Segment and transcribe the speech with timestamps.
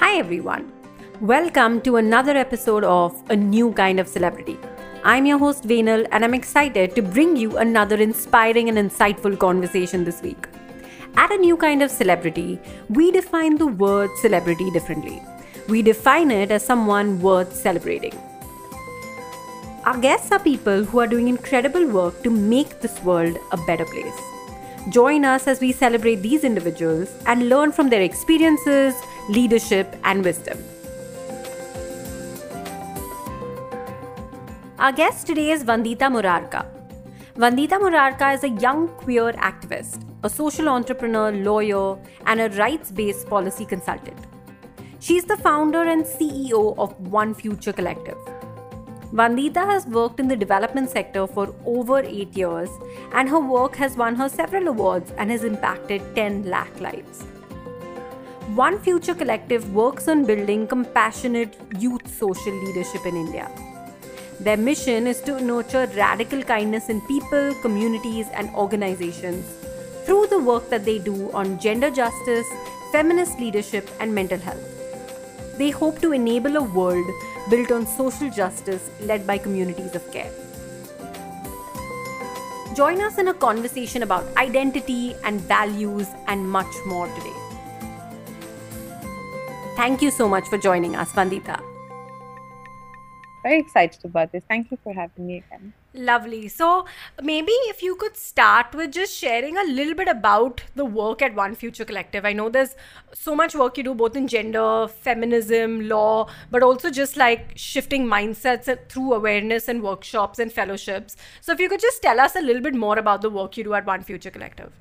[0.00, 0.72] Hi, everyone.
[1.20, 4.58] Welcome to another episode of A New Kind of Celebrity.
[5.04, 10.04] I'm your host, Venal, and I'm excited to bring you another inspiring and insightful conversation
[10.04, 10.48] this week.
[11.16, 12.58] At A New Kind of Celebrity,
[12.88, 15.22] we define the word celebrity differently.
[15.68, 18.18] We define it as someone worth celebrating.
[19.84, 23.84] Our guests are people who are doing incredible work to make this world a better
[23.84, 24.18] place.
[24.88, 28.94] Join us as we celebrate these individuals and learn from their experiences,
[29.28, 30.58] leadership, and wisdom.
[34.78, 36.66] Our guest today is Vandita Morarka.
[37.34, 43.28] Vandita Morarka is a young queer activist, a social entrepreneur, lawyer, and a rights based
[43.28, 44.18] policy consultant.
[45.00, 48.18] She's the founder and CEO of One Future Collective.
[49.12, 52.68] Vandita has worked in the development sector for over 8 years,
[53.12, 57.24] and her work has won her several awards and has impacted 10 lakh lives.
[58.54, 63.48] One Future Collective works on building compassionate youth social leadership in India.
[64.40, 69.46] Their mission is to nurture radical kindness in people, communities, and organizations
[70.04, 72.46] through the work that they do on gender justice,
[72.90, 75.56] feminist leadership, and mental health.
[75.56, 77.06] They hope to enable a world
[77.50, 80.32] built on social justice led by communities of care.
[82.74, 87.49] Join us in a conversation about identity and values and much more today.
[89.80, 91.58] Thank you so much for joining us, Vandita
[93.42, 94.44] very excited about this.
[94.48, 95.72] Thank you for having me again.
[95.92, 96.48] Lovely.
[96.48, 96.86] So,
[97.22, 101.34] maybe if you could start with just sharing a little bit about the work at
[101.34, 102.24] One Future Collective.
[102.24, 102.76] I know there's
[103.12, 108.06] so much work you do both in gender, feminism, law, but also just like shifting
[108.06, 111.16] mindsets through awareness and workshops and fellowships.
[111.40, 113.64] So, if you could just tell us a little bit more about the work you
[113.64, 114.72] do at One Future Collective.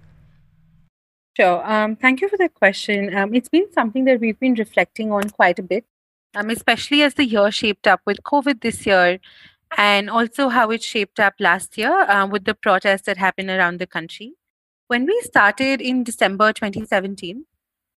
[1.39, 1.65] Sure.
[1.65, 3.15] Um, thank you for that question.
[3.15, 5.85] Um, it's been something that we've been reflecting on quite a bit
[6.35, 9.19] um, especially as the year shaped up with COVID this year,
[9.77, 13.79] and also how it shaped up last year um, with the protests that happened around
[13.79, 14.33] the country.
[14.87, 17.45] When we started in December 2017,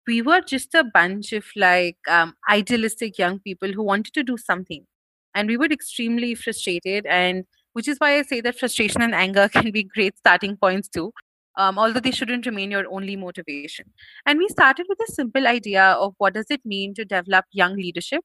[0.07, 4.37] we were just a bunch of like um, idealistic young people who wanted to do
[4.37, 4.85] something.
[5.33, 9.47] And we were extremely frustrated, and which is why I say that frustration and anger
[9.53, 11.13] can be great starting points too
[11.57, 13.85] um, although they shouldn't remain your only motivation.
[14.25, 17.75] And we started with a simple idea of what does it mean to develop young
[17.75, 18.23] leadership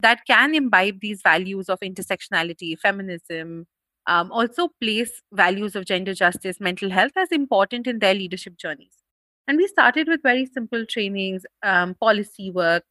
[0.00, 3.66] that can imbibe these values of intersectionality, feminism,
[4.06, 8.98] um, also place values of gender justice, mental health as important in their leadership journeys.
[9.46, 12.84] And we started with very simple trainings, um, policy work,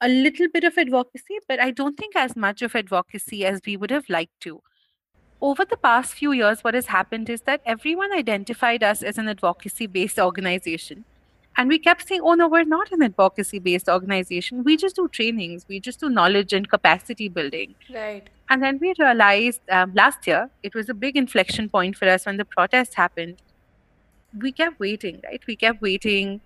[0.00, 3.76] a little bit of advocacy, but I don't think as much of advocacy as we
[3.76, 4.60] would have liked to
[5.42, 9.28] over the past few years, what has happened is that everyone identified us as an
[9.28, 11.04] advocacy based organization.
[11.56, 14.62] And we kept saying, oh no, we're not an advocacy based organization.
[14.62, 17.74] We just do trainings, we just do knowledge and capacity building.
[17.92, 18.30] Right.
[18.48, 22.24] And then we realized um, last year, it was a big inflection point for us
[22.24, 23.42] when the protest happened.
[24.38, 25.42] We kept waiting, right?
[25.46, 26.40] We kept waiting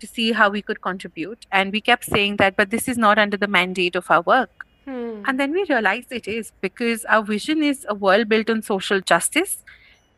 [0.00, 1.46] to see how we could contribute.
[1.52, 4.57] And we kept saying that, but this is not under the mandate of our work.
[4.88, 5.22] Hmm.
[5.26, 9.02] And then we realized it is because our vision is a world built on social
[9.02, 9.58] justice.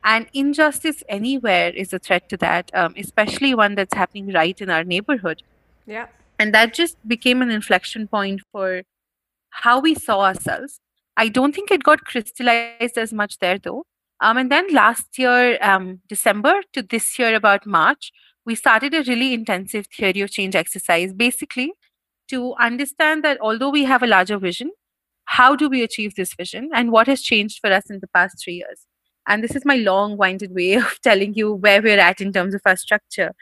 [0.05, 4.71] And injustice anywhere is a threat to that, um, especially one that's happening right in
[4.71, 5.43] our neighborhood.
[5.87, 6.07] Yeah.
[6.39, 8.83] And that just became an inflection point for
[9.51, 10.79] how we saw ourselves.
[11.17, 13.85] I don't think it got crystallized as much there though.
[14.21, 18.13] Um, and then last year, um, December to this year, about March,
[18.47, 21.13] we started a really intensive theory of change exercise.
[21.13, 21.73] Basically,
[22.31, 24.71] to understand that although we have a larger vision,
[25.25, 28.43] how do we achieve this vision and what has changed for us in the past
[28.43, 28.87] three years?
[29.29, 32.55] And this is my long winded way of telling you where we're at in terms
[32.55, 33.33] of our structure.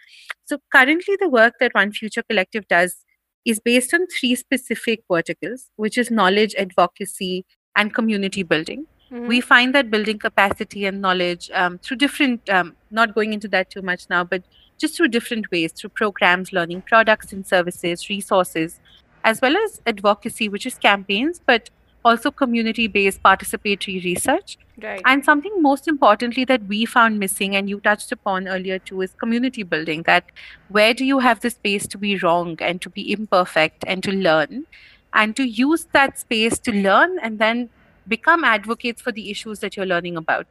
[0.45, 3.05] So, currently, the work that One Future Collective does
[3.45, 8.87] is based on three specific verticals, which is knowledge, advocacy, and community building.
[9.11, 9.27] Mm-hmm.
[9.27, 13.71] We find that building capacity and knowledge um, through different, um, not going into that
[13.71, 14.43] too much now, but
[14.79, 18.81] just through different ways, through programs, learning products and services, resources,
[19.25, 21.71] as well as advocacy, which is campaigns, but
[22.05, 24.57] also community based participatory research.
[24.81, 25.03] Right.
[25.05, 29.13] And something most importantly that we found missing, and you touched upon earlier too, is
[29.15, 30.03] community building.
[30.05, 30.25] That
[30.69, 34.13] where do you have the space to be wrong and to be imperfect and to
[34.13, 34.67] learn,
[35.13, 37.69] and to use that space to learn and then
[38.07, 40.47] become advocates for the issues that you're learning about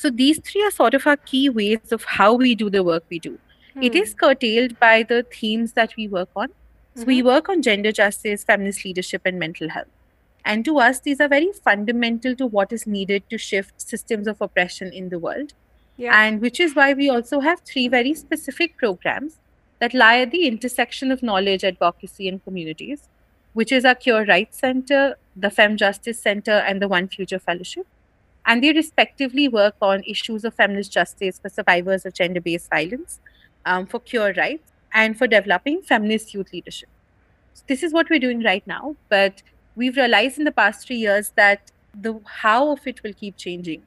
[0.00, 3.04] so these three are sort of our key ways of how we do the work
[3.10, 3.38] we do
[3.74, 3.82] hmm.
[3.82, 7.10] it is curtailed by the themes that we work on so mm-hmm.
[7.10, 9.96] we work on gender justice feminist leadership and mental health
[10.44, 14.40] and to us these are very fundamental to what is needed to shift systems of
[14.40, 15.52] oppression in the world
[15.96, 16.24] yeah.
[16.24, 19.38] and which is why we also have three very specific programs
[19.80, 23.08] that lie at the intersection of knowledge, advocacy, and communities,
[23.54, 27.86] which is our Queer Rights Center, the Fem Justice Center, and the One Future Fellowship.
[28.50, 33.20] And they respectively work on issues of feminist justice for survivors of gender based violence,
[33.64, 36.88] um, for Queer Rights, and for developing feminist youth leadership.
[37.54, 39.42] So this is what we're doing right now, but
[39.76, 43.86] we've realized in the past three years that the how of it will keep changing.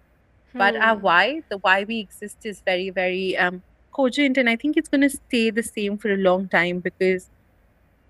[0.53, 1.03] But our Hmm.
[1.03, 5.01] why, the why we exist, is very, very um, cogent, and I think it's going
[5.01, 7.31] to stay the same for a long time because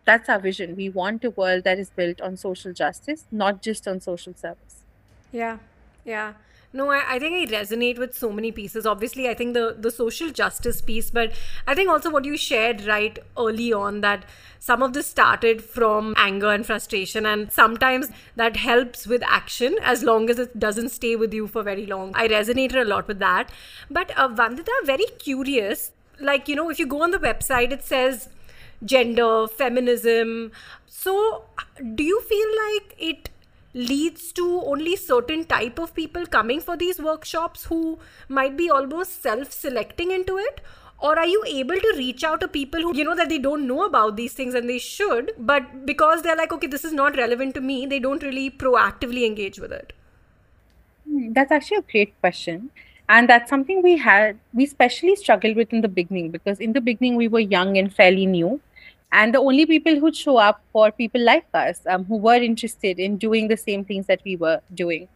[0.06, 0.76] that's our vision.
[0.76, 4.84] We want a world that is built on social justice, not just on social service.
[5.32, 5.60] Yeah,
[6.06, 6.34] yeah.
[6.76, 8.88] No, I, I think I resonate with so many pieces.
[8.88, 11.32] Obviously, I think the, the social justice piece, but
[11.68, 14.26] I think also what you shared right early on that
[14.58, 20.02] some of this started from anger and frustration, and sometimes that helps with action as
[20.02, 22.12] long as it doesn't stay with you for very long.
[22.16, 23.52] I resonated a lot with that.
[23.92, 25.92] But uh, Vandita, very curious.
[26.20, 28.30] Like, you know, if you go on the website, it says
[28.84, 30.52] gender, feminism.
[30.88, 31.44] So,
[31.96, 33.30] do you feel like it
[33.74, 38.00] leads to only certain type of people coming for these workshops who
[38.30, 40.62] might be almost self-selecting into it?
[41.00, 43.68] Or are you able to reach out to people who, you know, that they don't
[43.68, 47.18] know about these things and they should, but because they're like, okay, this is not
[47.18, 49.92] relevant to me, they don't really proactively engage with it?
[51.08, 52.72] Hmm, That's actually a great question.
[53.10, 56.82] And that's something we had, we especially struggled with in the beginning because in the
[56.82, 58.62] beginning we were young and fairly new.
[59.14, 63.00] And the only people who'd show up were people like us um, who were interested
[63.00, 65.08] in doing the same things that we were doing.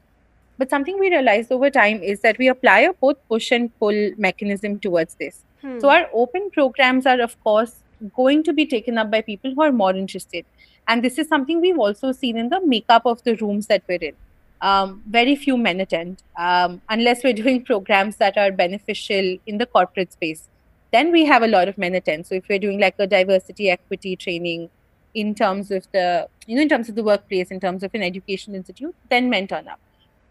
[0.59, 4.11] But something we realized over time is that we apply a both push and pull
[4.17, 5.41] mechanism towards this.
[5.61, 5.79] Hmm.
[5.79, 7.77] So our open programs are, of course,
[8.15, 10.45] going to be taken up by people who are more interested.
[10.87, 14.03] And this is something we've also seen in the makeup of the rooms that we're
[14.09, 14.13] in.
[14.61, 19.65] Um, very few men attend, um, unless we're doing programs that are beneficial in the
[19.65, 20.47] corporate space.
[20.91, 22.27] Then we have a lot of men attend.
[22.27, 24.69] So if we're doing like a diversity, equity training
[25.13, 28.03] in terms of the, you know, in terms of the workplace, in terms of an
[28.03, 29.79] education institute, then men turn up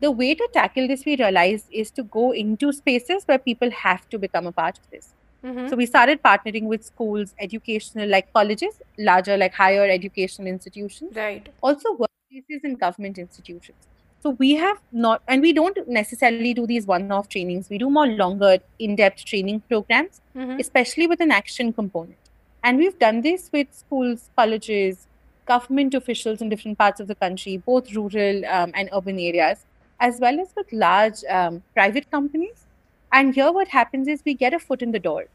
[0.00, 4.06] the way to tackle this we realized is to go into spaces where people have
[4.10, 5.70] to become a part of this Mhm.
[5.70, 11.48] so we started partnering with schools educational like colleges larger like higher educational institutions Right.
[11.62, 13.88] also workplaces and government institutions
[14.22, 18.06] so we have not and we don't necessarily do these one-off trainings we do more
[18.06, 20.60] longer in-depth training programs Mhm.
[20.60, 22.16] especially with an action component.
[22.62, 25.06] And we've done this with schools, colleges,
[25.46, 29.64] government officials in different parts of the country, both rural um, and urban areas,
[30.00, 32.64] as well as with large um, private companies.
[33.12, 35.26] And here, what happens is we get a foot in the door.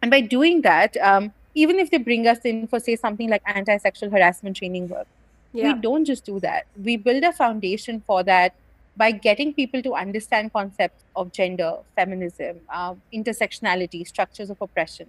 [0.00, 3.42] And by doing that, um, even if they bring us in for, say, something like
[3.46, 5.08] anti sexual harassment training work,
[5.56, 5.72] Yeah.
[5.74, 6.66] we don't just do that.
[6.82, 8.54] We build a foundation for that
[8.96, 15.08] by getting people to understand concepts of gender, feminism, um, intersectionality, structures of oppression.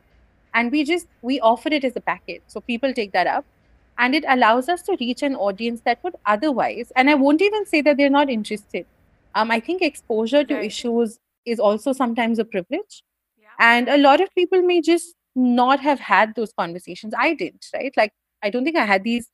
[0.53, 2.41] And we just we offer it as a package.
[2.47, 3.45] So people take that up
[3.97, 7.65] and it allows us to reach an audience that would otherwise, and I won't even
[7.65, 8.85] say that they're not interested.
[9.35, 10.65] Um, I think exposure to Right.
[10.65, 13.03] issues is also sometimes a privilege.
[13.39, 13.47] Yeah.
[13.59, 17.13] And a lot of people may just not have had those conversations.
[17.17, 17.93] I did, right?
[17.95, 18.11] Like,
[18.43, 19.29] I don't think I had these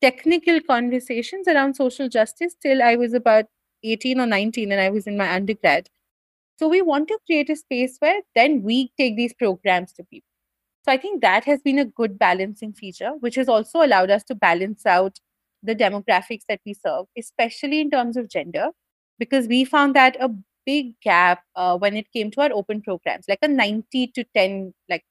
[0.00, 3.46] technical conversations around social justice till I was about
[3.84, 5.88] 18 or 19 and I was in my undergrad.
[6.58, 10.26] So we want to create a space where then we take these programs to people.
[10.84, 14.24] So I think that has been a good balancing feature, which has also allowed us
[14.24, 15.18] to balance out
[15.62, 18.68] the demographics that we serve, especially in terms of gender,
[19.18, 20.30] because we found that a
[20.64, 24.74] big gap uh, when it came to our open programs, like a 90 to 10,
[24.88, 25.04] like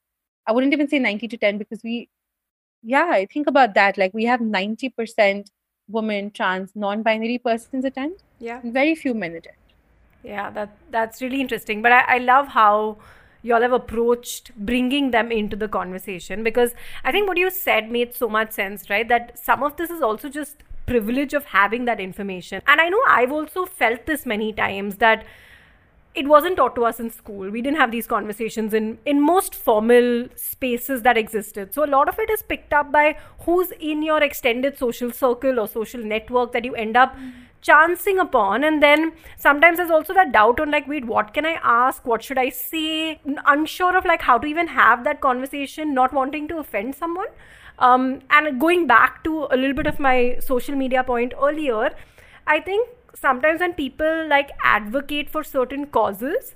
[0.48, 2.10] I wouldn't even say 90 to 10 because we,
[2.84, 3.98] yeah, I think about that.
[3.98, 5.48] Like we have 90%
[5.90, 8.62] women, trans, non binary persons attend, Yeah.
[8.64, 9.56] very few men attend.
[10.24, 11.82] Yeah, that that's really interesting.
[11.82, 12.98] But I, I love how
[13.44, 18.14] y'all have approached bringing them into the conversation because I think what you said made
[18.16, 19.08] so much sense, right?
[19.08, 22.62] That some of this is also just privilege of having that information.
[22.68, 25.26] And I know I've also felt this many times that
[26.18, 27.50] it wasn't taught to us in school.
[27.52, 31.74] We didn't have these conversations in in most formal spaces that existed.
[31.74, 35.60] So a lot of it is picked up by who's in your extended social circle
[35.60, 37.20] or social network that you end up
[37.68, 39.12] chancing upon and then
[39.46, 42.50] sometimes there's also that doubt on like wait what can i ask what should i
[42.50, 43.20] say
[43.54, 47.26] unsure of like how to even have that conversation not wanting to offend someone
[47.80, 51.90] um, and going back to a little bit of my social media point earlier
[52.46, 52.88] i think
[53.22, 56.54] sometimes when people like advocate for certain causes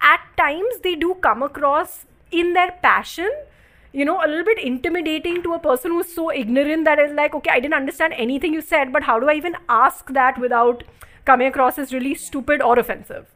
[0.00, 3.30] at times they do come across in their passion
[3.92, 7.34] you know a little bit intimidating to a person who's so ignorant that is like
[7.34, 10.82] okay i didn't understand anything you said but how do i even ask that without
[11.24, 13.26] coming across as really stupid or offensive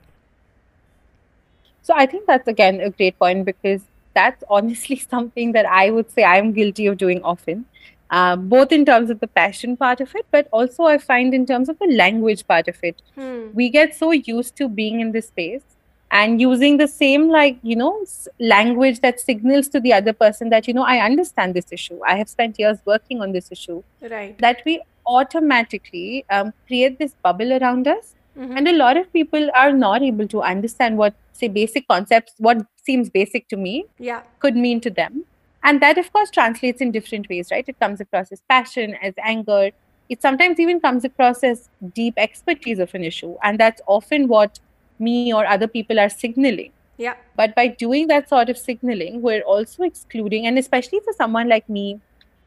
[1.83, 3.83] So I think that's again a great point because
[4.15, 7.67] that's honestly something that I would say I'm guilty of doing often.
[8.11, 11.47] Uh, both in terms of the passion part of it, but also I find in
[11.47, 13.03] terms of the language part of it.
[13.15, 13.51] Hmm.
[13.55, 15.63] We get so used to being in this space
[16.11, 18.05] and using the same, like, you know,
[18.41, 22.01] language that signals to the other person that, you know, I understand this issue.
[22.05, 24.37] I have spent years working on this issue, Right.
[24.39, 28.15] that we automatically um, create this bubble around us.
[28.37, 28.57] Mhm.
[28.57, 32.67] And a lot of people are not able to understand what, say, basic concepts, what
[32.85, 34.23] seems basic to me yeah.
[34.41, 35.25] could mean to them.
[35.63, 37.65] And that, of course, translates in different ways, right?
[37.67, 39.71] It comes across as passion, as anger.
[40.09, 43.37] It sometimes even comes across as deep expertise of an issue.
[43.43, 44.59] And that's often what
[44.99, 46.73] me or other people are signaling.
[46.99, 47.15] Yeah.
[47.37, 51.69] But by doing that sort of signaling, we're also excluding, and especially for someone like
[51.69, 52.01] me,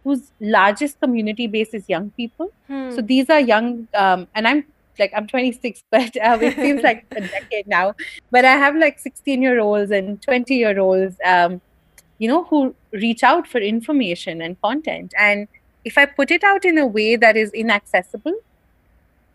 [0.04, 2.52] whose largest community base is young people.
[2.68, 2.92] Hmm.
[2.92, 4.66] So these are young, um, and I'm
[5.00, 7.96] like I'm 26, but uh, it seems like a decade now.
[8.32, 11.62] But I have like 16 year olds and 20 year olds, um,
[12.24, 15.14] you know, who reach out for information and content.
[15.20, 15.48] And
[15.84, 18.36] if I put it out in a way that is inaccessible,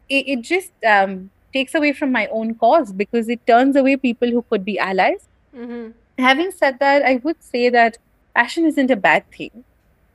[0.09, 4.30] it, it just um, takes away from my own cause because it turns away people
[4.30, 5.28] who could be allies.
[5.54, 5.92] Mhm.
[6.18, 7.99] Having said that, I would say that
[8.35, 9.64] passion isn't a bad thing.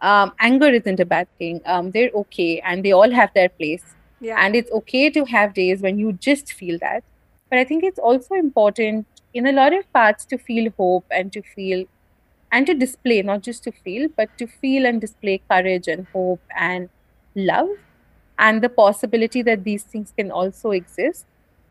[0.01, 1.61] Um, anger isn't a bad thing.
[1.65, 3.85] Um, they're okay and they all have their place.
[4.19, 4.43] Yeah.
[4.43, 7.03] And it's okay to have days when you just feel that.
[7.49, 11.31] But I think it's also important in a lot of parts to feel hope and
[11.33, 11.85] to feel
[12.53, 16.39] and to display, not just to feel, but to feel and display courage and hope
[16.55, 16.87] and
[17.35, 17.69] love
[18.37, 21.25] and the possibility that these things can also exist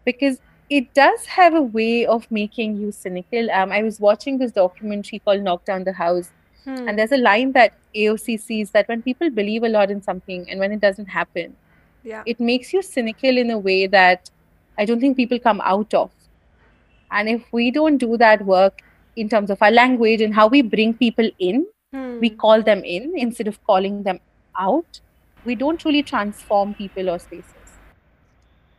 [0.05, 3.51] because it does have a way of making you cynical.
[3.51, 6.31] Um, I was watching this documentary called Knock Down the House,
[6.65, 6.89] Hmm.
[6.89, 10.49] and there's a line that AOC sees that when people believe a lot in something
[10.49, 11.57] and when it doesn't happen,
[12.05, 12.23] yeah.
[12.25, 14.31] it makes you cynical in a way that
[14.79, 16.11] I don't think people come out of.
[17.11, 18.83] And if we don't do that work
[19.17, 21.67] in terms of our language and how we bring people in,
[22.21, 22.37] we Hmm.
[22.37, 24.21] call them in instead of calling them
[24.59, 25.01] out,
[25.45, 27.81] we don't truly transform people or spaces.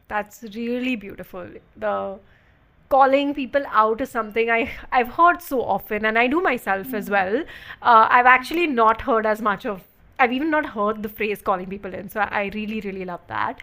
[0.08, 1.48] That's really beautiful.
[1.76, 2.20] The
[2.90, 7.10] calling people out is something I I've heard so often, and I do myself as
[7.10, 7.38] well.
[7.82, 9.82] Uh, I've actually not heard as much of.
[10.20, 13.22] I've even not heard the phrase calling people in, so I, I really really love
[13.28, 13.62] that.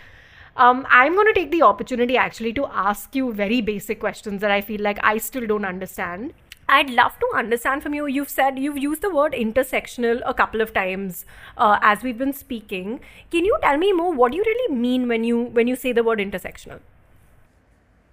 [0.56, 4.50] Um, I'm going to take the opportunity actually to ask you very basic questions that
[4.50, 6.32] I feel like I still don't understand.
[6.76, 8.06] I'd love to understand from you.
[8.06, 11.24] You've said you've used the word intersectional a couple of times
[11.56, 13.00] uh, as we've been speaking.
[13.30, 14.12] Can you tell me more?
[14.12, 16.80] What do you really mean when you when you say the word intersectional?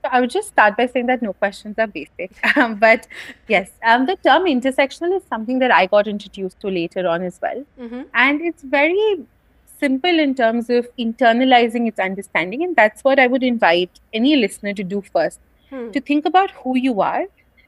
[0.10, 2.36] I would just start by saying that no questions are basic.
[2.56, 3.08] Um, but
[3.48, 7.40] yes, um, the term intersectional is something that I got introduced to later on as
[7.42, 7.66] well.
[7.80, 8.04] Mm-hmm.
[8.14, 9.26] And it's very
[9.80, 12.64] simple in terms of internalizing its understanding.
[12.64, 15.92] And that's what I would invite any listener to do first Hmm.
[15.92, 17.26] to think about who you are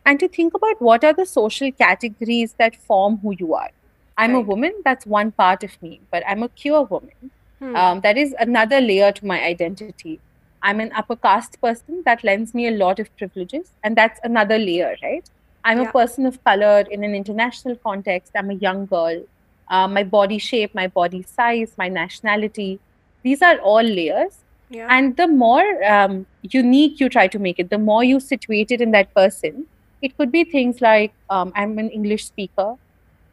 [0.10, 3.70] and to think about what are the social categories that form who you are.
[4.18, 7.30] I'm a woman, that's one part of me, but I'm a queer woman.
[7.60, 7.76] Hmm.
[7.76, 10.20] Um, that is another layer to my identity.
[10.62, 14.58] I'm an upper caste person that lends me a lot of privileges, and that's another
[14.58, 15.30] layer, right?
[15.64, 15.90] I'm Yeah.
[15.90, 18.32] a person of color in an international context.
[18.44, 19.24] I'm a young girl.
[19.70, 22.80] Uh, my body shape, my body size, my nationality,
[23.24, 24.40] these are all layers.
[24.78, 24.88] yeah.
[24.96, 26.26] And the more um,
[26.60, 29.66] unique you try to make it, the more you situate it in that person.
[30.02, 32.76] It could be things like um, I'm an English speaker,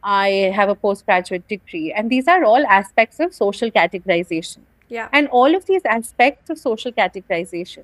[0.03, 4.59] I have a postgraduate degree, and these are all aspects of social categorization.
[4.89, 5.09] yeah.
[5.11, 7.83] And all of these aspects of social categorization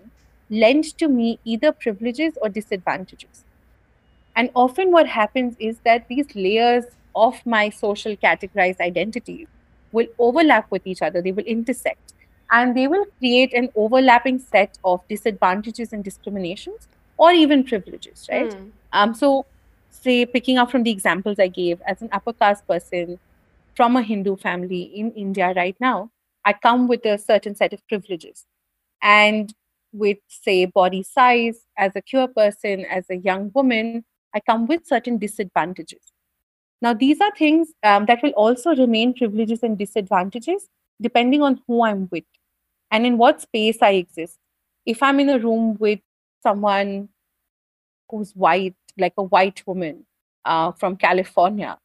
[0.49, 3.43] lend to me either privileges or disadvantages.
[4.35, 6.85] And often, what happens is that these layers
[7.15, 9.47] of my social categorized identity
[9.91, 12.13] will overlap with each other, they will intersect,
[12.51, 18.53] and they will create an overlapping set of disadvantages and discriminations or even privileges, right?
[18.53, 18.69] Hmm.
[18.91, 19.45] Um, so,
[19.89, 23.19] say, picking up from the examples I gave, as an upper caste person
[23.75, 26.11] from a Hindu family in India right now,
[26.45, 28.45] I come with a certain set of privileges.
[29.01, 29.53] And
[29.91, 34.03] with, say, body size, as a queer person, as a young woman,
[34.33, 36.11] I come with certain disadvantages.
[36.81, 40.67] Now, these are things um, that will also remain privileges and disadvantages
[41.01, 42.25] depending on who I'm with
[42.91, 44.37] and in what space I exist.
[44.85, 45.99] If I'm in a room with
[46.43, 47.09] someone
[48.09, 50.05] who's white, like a white woman
[50.45, 51.77] uh, from California,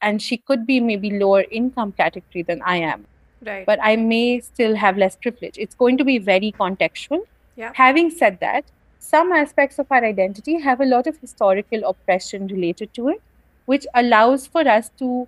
[0.00, 3.06] and she could be maybe lower income category than I am,
[3.44, 3.66] Right.
[3.66, 5.58] but I may still have less privilege.
[5.58, 7.20] It's going to be very contextual.
[7.56, 7.72] Yeah.
[7.74, 8.64] Having said that,
[8.98, 13.20] some aspects of our identity have a lot of historical oppression related to it,
[13.66, 15.26] which allows for us to,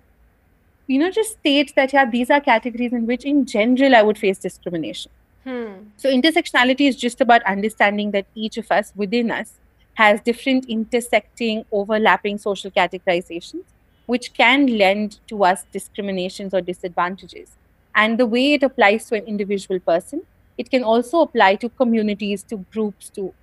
[0.87, 4.17] you know, just state that, yeah, these are categories in which, in general, I would
[4.17, 5.11] face discrimination.
[5.43, 5.89] Hmm.
[5.97, 9.53] So, intersectionality is just about understanding that each of us within us
[9.95, 13.63] has different intersecting, overlapping social categorizations,
[14.05, 17.51] which can lend to us discriminations or disadvantages.
[17.95, 20.21] And the way it applies to an individual person,
[20.57, 23.33] it can also apply to communities, to groups, to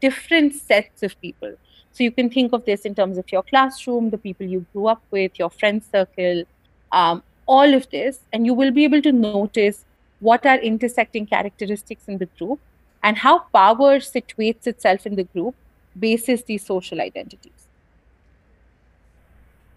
[0.00, 1.54] different sets of people.
[1.92, 4.86] So you can think of this in terms of your classroom, the people you grew
[4.86, 6.44] up with, your friend circle,
[6.90, 9.84] um, all of this, and you will be able to notice
[10.22, 12.60] what are intersecting characteristics in the group
[13.02, 15.54] and how power situates itself in the group
[15.98, 17.66] bases these social identities.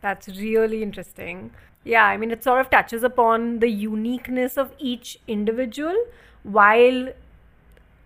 [0.02, 1.52] That's really interesting.
[1.84, 5.96] Yeah, I mean, it sort of touches upon the uniqueness of each individual
[6.44, 7.10] while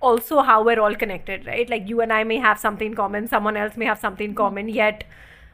[0.01, 1.69] also how we're all connected, right?
[1.69, 4.35] Like you and I may have something in common, someone else may have something in
[4.35, 5.03] common, yet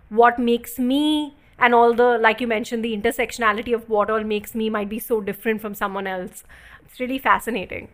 [0.10, 4.56] what makes me and all the like you mentioned the intersectionality of what all makes
[4.56, 6.44] me might be so different from someone else.
[6.86, 7.88] It's really fascinating.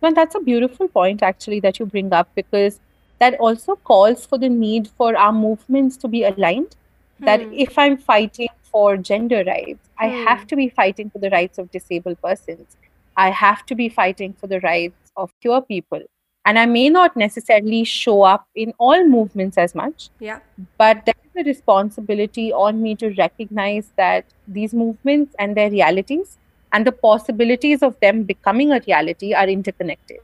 [0.00, 2.80] Well that's a beautiful point actually that you bring up because
[3.18, 6.76] that also calls for the need for our movements to be aligned.
[7.20, 7.26] Hmm.
[7.26, 10.04] that if i'm fighting for gender rights hmm.
[10.04, 12.76] i have to be fighting for the rights of disabled persons.
[13.16, 16.02] I have to be fighting for the rights of queer people.
[16.46, 20.38] And i may not necessarily show up in all movements as much yeah.
[20.78, 26.38] but there a responsibility on me to recognize that these movements and their realities
[26.72, 30.18] and the possibilities of them becoming a reality are interconnected.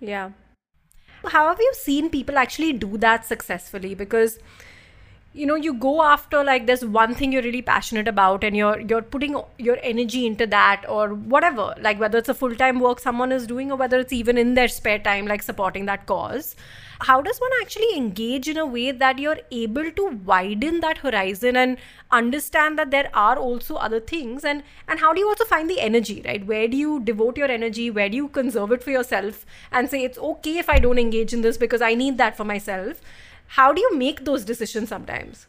[0.00, 0.30] Yeah.
[1.26, 3.94] How have you seen people actually do that successfully?
[3.94, 4.38] Because
[5.32, 8.80] you know you go after like there's one thing you're really passionate about and you're
[8.80, 13.30] you're putting your energy into that or whatever like whether it's a full-time work someone
[13.30, 16.56] is doing or whether it's even in their spare time like supporting that cause.
[17.02, 21.56] How does one actually engage in a way that you're able to widen that horizon
[21.56, 21.78] and
[22.10, 24.44] understand that there are also other things?
[24.44, 26.44] And and how do you also find the energy right?
[26.44, 27.88] Where do you devote your energy?
[27.90, 31.32] Where do you conserve it for yourself and say it's okay if i don't engage
[31.32, 33.00] in this because i need that for myself
[33.58, 35.46] how do you make those decisions sometimes?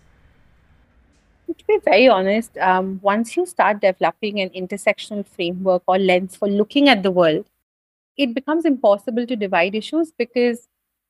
[1.48, 6.48] To be very honest um, once you start developing an intersectional framework or lens for
[6.48, 7.46] looking at the world
[8.18, 10.68] it becomes impossible to divide issues because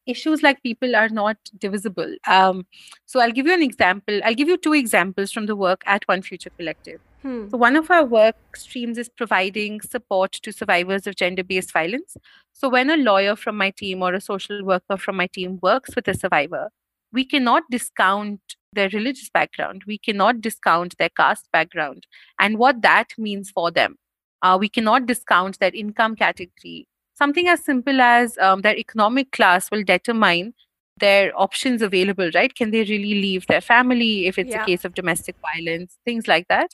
[0.08, 2.16] issues like people are not divisible.
[2.28, 2.66] Um,
[3.06, 4.20] so i'll give you an example.
[4.26, 7.00] I'll give you two examples from the work at one future collective.
[7.22, 7.50] Hmm.
[7.50, 12.18] so one of our work streams is providing support to survivors of gender-based violence.
[12.52, 15.96] So when a lawyer from my team or a social worker from my team works
[15.96, 16.70] with a survivor
[17.14, 18.40] we cannot discount
[18.74, 19.84] their religious background.
[19.86, 22.08] We cannot discount their caste background
[22.40, 23.98] and what that means for them.
[24.42, 26.88] Uh, we cannot discount their income category.
[27.16, 30.54] Something as simple as um, their economic class will determine
[31.00, 32.54] their options available, right?
[32.56, 34.64] Can they really leave their family if it's yeah.
[34.64, 36.72] a case of domestic violence, things like that?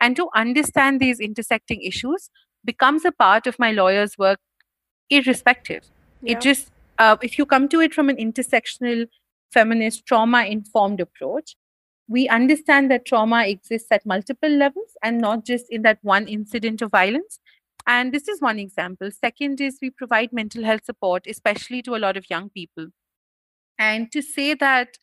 [0.00, 2.30] And to understand these intersecting issues
[2.64, 4.40] becomes a part of my lawyer's work,
[5.08, 5.84] irrespective.
[6.20, 6.32] Yeah.
[6.32, 9.06] It just, uh, if you come to it from an intersectional
[9.52, 11.56] feminist trauma informed approach,
[12.08, 16.82] we understand that trauma exists at multiple levels and not just in that one incident
[16.82, 17.40] of violence.
[17.86, 19.10] And this is one example.
[19.10, 22.88] Second is we provide mental health support, especially to a lot of young people.
[23.78, 24.98] And to say that,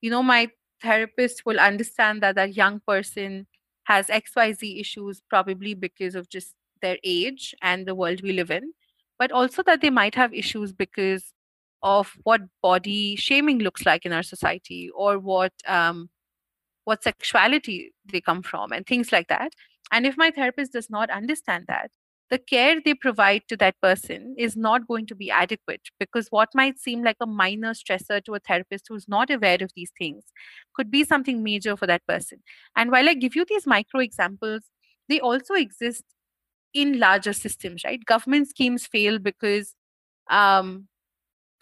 [0.00, 0.50] you know, my
[0.82, 3.46] therapist will understand that that young person
[3.84, 8.72] has XYZ issues, probably because of just their age and the world we live in,
[9.18, 11.32] but also that they might have issues because
[11.84, 16.08] of what body shaming looks like in our society or what um,
[16.84, 19.52] what sexuality they come from and things like that.
[19.92, 21.90] And if my therapist does not understand that
[22.30, 26.48] the care they provide to that person is not going to be adequate because what
[26.54, 30.24] might seem like a minor stressor to a therapist who's not aware of these things
[30.74, 32.38] could be something major for that person.
[32.76, 34.62] And while i give you these micro examples
[35.08, 36.04] they also exist
[36.72, 38.04] in larger systems right?
[38.04, 39.74] Government schemes fail because
[40.30, 40.88] um,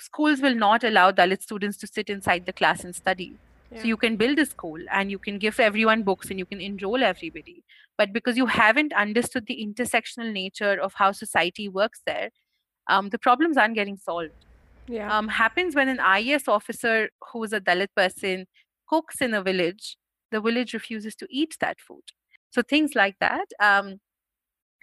[0.02, 3.36] schools will not allow Dalit students to sit inside the class and study.
[3.70, 3.80] Yeah.
[3.80, 6.60] So you can build a school and you can give everyone books and you can
[6.60, 7.64] enroll everybody.
[7.96, 12.30] But because you haven't understood the intersectional nature of how society works there,
[12.88, 14.46] um, the problems aren't getting solved.
[14.88, 15.16] Yeah.
[15.16, 18.46] Um, happens when an IAS officer who is a Dalit person
[18.88, 19.96] cooks in a village,
[20.32, 22.02] the village refuses to eat that food.
[22.50, 23.46] So things like that.
[23.60, 24.00] Um,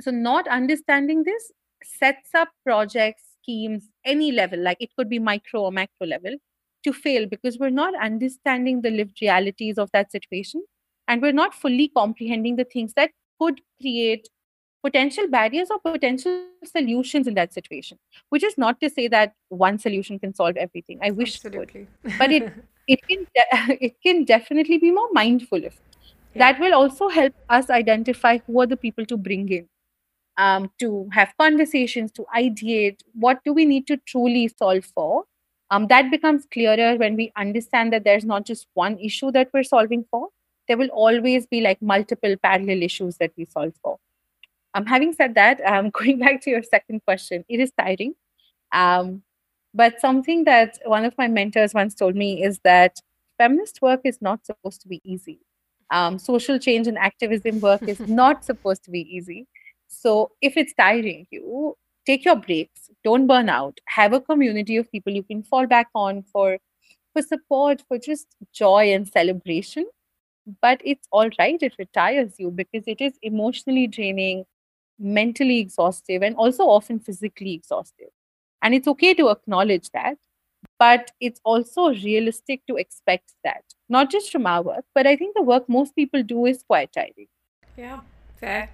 [0.02, 1.52] so not understanding this
[1.84, 6.36] sets up projects schemes, any level, like it could be micro or macro level,
[6.84, 10.64] to fail because we're not understanding the lived realities of that situation
[11.08, 14.30] and we're not fully comprehending the things that could create
[14.82, 17.98] potential barriers or potential solutions in that situation
[18.30, 21.82] which is not to say that one solution can solve everything i wish Absolutely.
[21.82, 22.54] it but it
[22.88, 26.40] it can de- it can definitely be more mindful of yeah.
[26.46, 29.68] that will also help us identify who are the people to bring in
[30.40, 35.26] um, to have conversations, to ideate what do we need to truly solve for,
[35.72, 39.68] Um, that becomes clearer when we understand that there's not just one issue that we're
[39.72, 40.30] solving for.
[40.68, 44.00] There will always be like multiple parallel issues that we solve for.
[44.74, 48.16] Um, having said that, um, going back to your second question, it is tiring.
[48.72, 49.22] Um,
[49.84, 53.00] but something that one of my mentors once told me is that
[53.38, 55.40] feminist work is not supposed to be easy.
[55.92, 59.48] Um, social change and activism work is not supposed to be easy.
[59.90, 61.76] So if it's tiring you,
[62.06, 65.90] take your breaks, don't burn out, have a community of people you can fall back
[65.94, 66.58] on for
[67.14, 69.86] for support, for just joy and celebration.
[70.62, 74.46] But it's all right if it tires you because it is emotionally draining,
[75.00, 78.10] mentally exhaustive, and also often physically exhaustive.
[78.62, 80.18] And it's okay to acknowledge that,
[80.78, 85.36] but it's also realistic to expect that, not just from our work, but I think
[85.36, 87.28] the work most people do is quite tiring.
[87.78, 88.02] Yeah,
[88.40, 88.70] fair.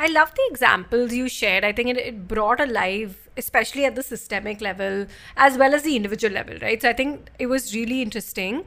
[0.00, 1.62] I love the examples you shared.
[1.62, 5.94] I think it, it brought alive, especially at the systemic level as well as the
[5.94, 6.80] individual level, right?
[6.80, 8.64] So I think it was really interesting.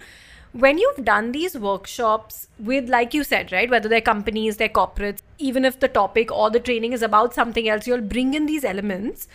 [0.52, 5.24] When you've done these workshops with, like you said, right, whether they're companies, they're corporates,
[5.40, 8.64] even if the topic or the training is about something else, you'll bring in these
[8.64, 9.28] elements.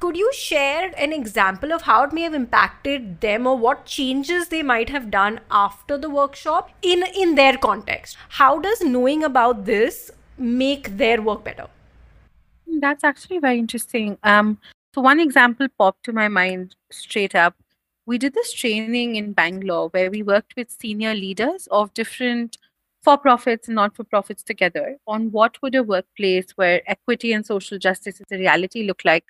[0.00, 4.48] Could you share an example of how it may have impacted them or what changes
[4.48, 8.18] they might have done after the workshop in in their context?
[8.28, 11.66] How does knowing about this make their work better?
[12.66, 14.18] That's actually very interesting.
[14.22, 14.58] Um,
[14.94, 17.54] so one example popped to my mind straight up.
[18.06, 22.56] We did this training in Bangalore where we worked with senior leaders of different
[23.02, 28.26] for-profits and not-for-profits together on what would a workplace where equity and social justice is
[28.32, 29.24] a reality look like.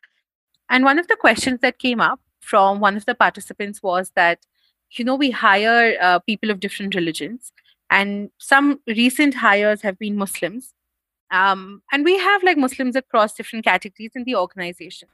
[0.71, 4.47] And one of the questions that came up from one of the participants was that,
[4.93, 7.53] you know, we hire uh, people of different religions,
[7.91, 10.73] and some recent hires have been Muslims.
[11.31, 15.09] Um, and we have like Muslims across different categories in the organization.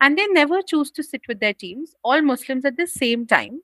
[0.00, 3.62] And they never choose to sit with their teams, all Muslims at the same time,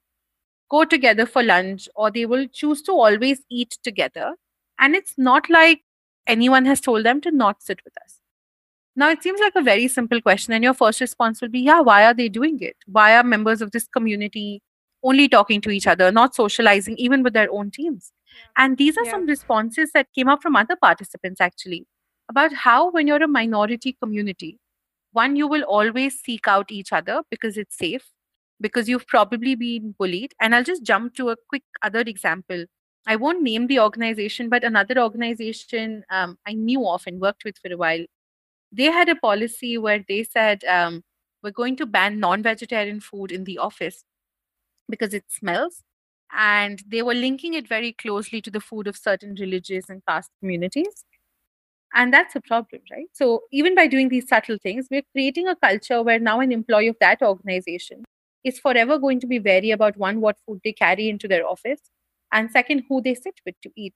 [0.70, 4.34] go together for lunch, or they will choose to always eat together.
[4.78, 5.82] And it's not like
[6.26, 8.18] anyone has told them to not sit with us.
[8.96, 11.80] Now, it seems like a very simple question, and your first response will be, Yeah,
[11.80, 12.76] why are they doing it?
[12.86, 14.62] Why are members of this community
[15.02, 18.12] only talking to each other, not socializing, even with their own teams?
[18.56, 19.12] And these are yeah.
[19.12, 21.86] some responses that came up from other participants actually
[22.28, 24.58] about how, when you're a minority community,
[25.12, 28.08] one, you will always seek out each other because it's safe,
[28.60, 30.34] because you've probably been bullied.
[30.40, 32.64] And I'll just jump to a quick other example.
[33.06, 37.58] I won't name the organization, but another organization um, I knew of and worked with
[37.58, 38.04] for a while,
[38.72, 41.02] they had a policy where they said, um,
[41.42, 44.04] we're going to ban non vegetarian food in the office
[44.88, 45.82] because it smells
[46.32, 50.30] and they were linking it very closely to the food of certain religious and caste
[50.40, 51.04] communities
[51.94, 53.06] and that's a problem right?
[53.12, 56.88] So even by doing these subtle things we're creating a culture where now an employee
[56.88, 58.04] of that organization
[58.44, 61.80] is forever going to be wary about one what food they carry into their office
[62.32, 63.94] and second who they sit with to eat.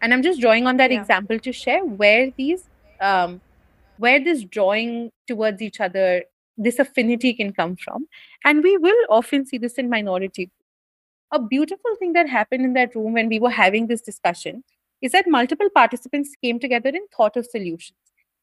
[0.00, 1.00] And i'm just drawing on that yeah.
[1.00, 2.64] example to share where these
[3.00, 3.40] um,
[3.98, 6.24] where this drawing towards each other
[6.60, 8.08] this affinity can come from.
[8.44, 10.50] And we will often see this in minority
[11.32, 14.64] a beautiful thing that happened in that room when we were having this discussion
[15.02, 17.96] is that multiple participants came together and thought of solutions.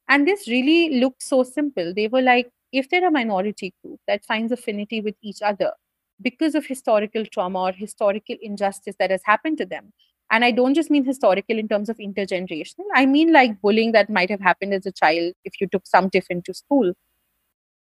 [0.08, 1.94] And this really looked so simple.
[1.94, 5.72] They were like, if they're a minority group that finds affinity with each other
[6.22, 9.91] because of historical trauma or historical injustice that has happened to them,
[10.32, 14.10] and I don't just mean historical in terms of intergenerational, I mean like bullying that
[14.10, 16.94] might have happened as a child if you took some tiffin to school.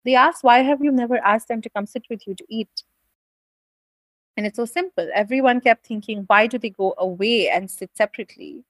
[0.06, 2.84] They asked, Why have you never asked them to come sit with you to eat?
[4.42, 5.08] And it's so simple.
[5.14, 8.64] Everyone kept thinking, why do they go away and sit separately?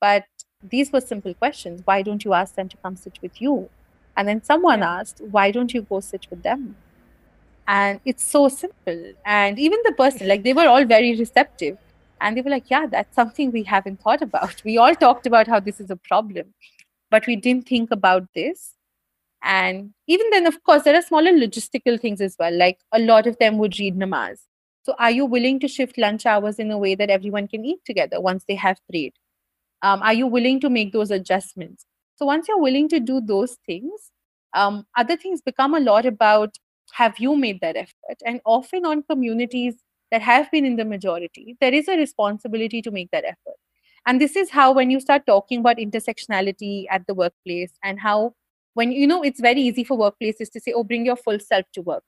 [0.00, 0.24] But
[0.60, 1.82] these were simple questions.
[1.84, 3.70] Why don't you ask them to come sit with you?
[4.16, 4.94] And then someone yeah.
[4.94, 6.74] asked, why don't you go sit with them?
[7.68, 9.12] And it's so simple.
[9.24, 11.78] And even the person, like they were all very receptive.
[12.20, 14.60] And they were like, yeah, that's something we haven't thought about.
[14.64, 16.52] We all talked about how this is a problem,
[17.12, 18.72] but we didn't think about this.
[19.40, 22.52] And even then, of course, there are smaller logistical things as well.
[22.52, 24.40] Like a lot of them would read namaz.
[24.86, 27.80] So, are you willing to shift lunch hours in a way that everyone can eat
[27.84, 29.14] together once they have prayed?
[29.82, 31.84] Um, are you willing to make those adjustments?
[32.14, 34.12] So, once you're willing to do those things,
[34.54, 36.54] um, other things become a lot about
[36.92, 38.18] have you made that effort?
[38.24, 39.74] And often on communities
[40.12, 43.58] that have been in the majority, there is a responsibility to make that effort.
[44.06, 48.34] And this is how, when you start talking about intersectionality at the workplace, and how,
[48.74, 51.66] when you know, it's very easy for workplaces to say, oh, bring your full self
[51.72, 52.04] to work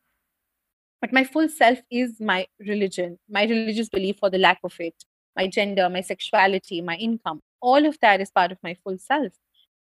[1.01, 5.05] but my full self is my religion my religious belief or the lack of it
[5.39, 7.41] my gender my sexuality my income.
[7.61, 9.33] All of that is part of my full self.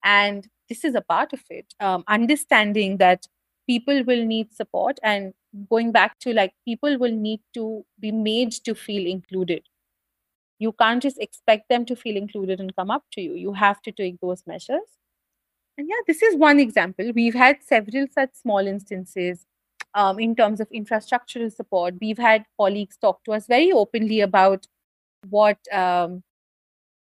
[0.04, 1.74] And this is a part of it.
[1.80, 3.26] Um, understanding that
[3.66, 5.34] people will need support and
[5.70, 9.62] going back to like people will need to be made to feel included.
[10.58, 13.34] You can't just expect them to feel included and come up to you.
[13.34, 14.88] You have to take those measures.
[15.78, 17.12] And yeah this is one example.
[17.14, 19.46] We've had several such small instances
[19.94, 21.94] um, in terms of infrastructural support.
[22.00, 24.66] We've had colleagues talk to us very openly about
[25.28, 26.22] what um,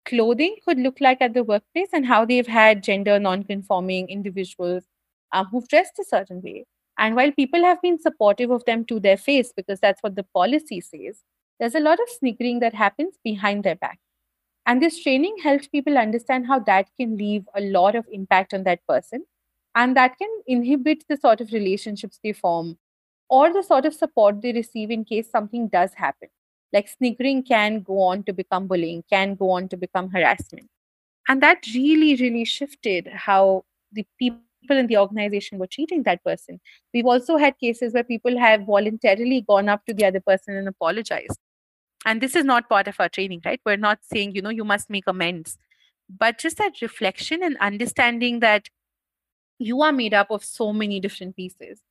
[0.05, 4.83] clothing could look like at the workplace and how they've had gender non-conforming individuals
[5.31, 6.65] um, who've dressed a certain way.
[6.97, 10.25] And while people have been supportive of them to their face because that's what the
[10.33, 11.21] policy says
[11.59, 13.99] there's a lot of sniggering that happens behind their back.
[14.65, 18.63] And this training helps people understand how that can leave a lot of impact on
[18.63, 19.25] that person
[19.77, 22.77] and that can inhibit the sort of relationships they form
[23.29, 26.29] or the sort of support they receive in case something does happen.
[26.73, 30.67] Like sniggering can go on to become bullying, can go on to become harassment.
[31.29, 36.59] And that really, really shifted how the people in the organization were treating that person.
[36.93, 40.67] We've also had cases where people have voluntarily gone up to the other person and
[40.67, 41.39] apologized
[42.05, 44.63] and this is not part of our training right we're not saying you know you
[44.63, 45.57] must make amends
[46.09, 48.69] but just that reflection and understanding that
[49.59, 51.81] you are made up of so many different pieces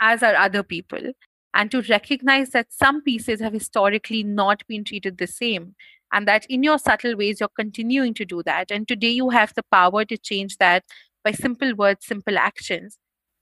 [0.00, 1.12] as are other people
[1.54, 5.74] and to recognize that some pieces have historically not been treated the same
[6.12, 9.52] and that in your subtle ways you're continuing to do that and today you have
[9.54, 10.84] the power to change that
[11.24, 12.98] by simple words simple actions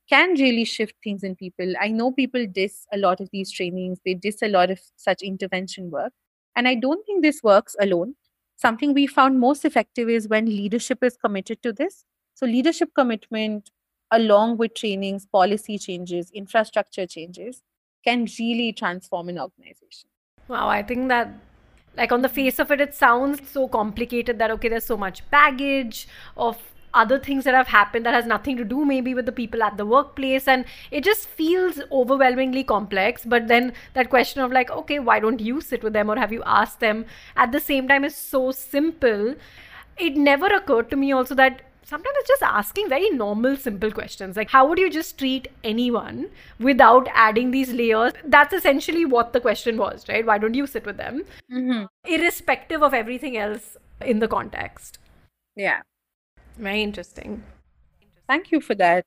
[0.08, 1.74] can really shift things in people.
[1.80, 5.22] I know people diss a lot of these trainings, they diss a lot of such
[5.22, 6.12] intervention work.
[6.54, 8.14] And I don't think this works alone.
[8.56, 12.04] Something we found most effective is when leadership is committed to this.
[12.36, 13.70] So, leadership commitment,
[14.10, 17.62] along with trainings, policy changes, infrastructure changes,
[18.04, 20.10] can really transform an organization.
[20.46, 21.30] Wow, I think that
[21.96, 25.28] like on the face of it it sounds so complicated that okay there's so much
[25.30, 26.58] baggage of
[26.92, 29.78] other things that have happened that has nothing to do maybe with the people at
[29.78, 30.46] the workplace.
[30.46, 33.24] And it just feels overwhelmingly complex.
[33.24, 36.32] But then that question of like okay why don't you sit with them or have
[36.32, 37.06] you asked them?
[37.34, 39.34] At the same time is so simple.
[39.96, 44.36] It never occurred to me also that sometimes it's just asking very normal simple questions
[44.36, 49.40] like how would you just treat anyone without adding these layers that's essentially what the
[49.40, 51.84] question was right why don't you sit with them mm-hmm.
[52.04, 54.98] irrespective of everything else in the context
[55.54, 55.80] yeah
[56.58, 57.42] very interesting.
[58.26, 59.04] Thank you for that.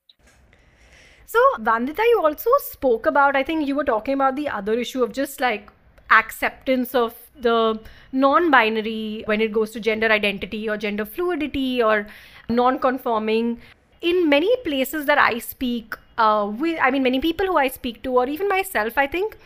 [1.26, 5.04] So, Vandita, you also spoke about, I think you were talking about the other issue
[5.04, 5.72] of just like
[6.12, 7.80] acceptance of the
[8.12, 12.08] non binary when it goes to gender identity or gender fluidity or
[12.50, 13.60] non conforming.
[14.02, 18.02] In many places that I speak uh, with, I mean, many people who I speak
[18.04, 19.38] to, or even myself, I think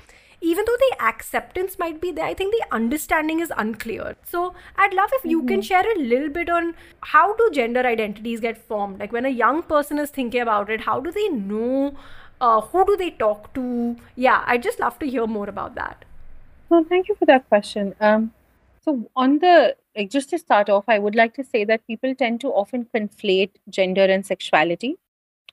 [0.41, 4.15] even though the acceptance might be there, I think the understanding is unclear.
[4.23, 5.47] So I'd love if you mm-hmm.
[5.47, 8.99] can share a little bit on how do gender identities get formed?
[8.99, 11.95] Like when a young person is thinking about it, how do they know?
[12.41, 13.95] Uh, who do they talk to?
[14.15, 16.04] Yeah, I'd just love to hear more about that.
[16.73, 17.93] Well, thank you for that question.
[17.99, 18.33] Um,
[18.81, 22.15] so on the like just to start off, I would like to say that people
[22.15, 24.97] tend to often conflate gender and sexuality.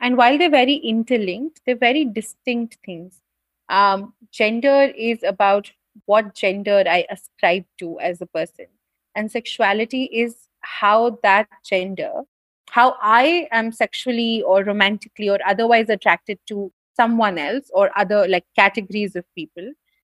[0.00, 3.20] And while they're very interlinked, they're very distinct things
[3.68, 5.70] um, gender is about
[6.06, 8.66] what gender I ascribe to as a person.
[9.14, 12.22] And sexuality is how that gender,
[12.70, 18.46] how I am sexually or romantically or otherwise attracted to someone else or other like
[18.56, 19.72] categories of people.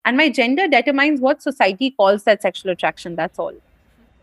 [0.04, 3.16] And my gender determines what society calls that sexual attraction.
[3.16, 3.54] That's all.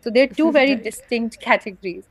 [0.02, 2.04] So they're two very distinct categories.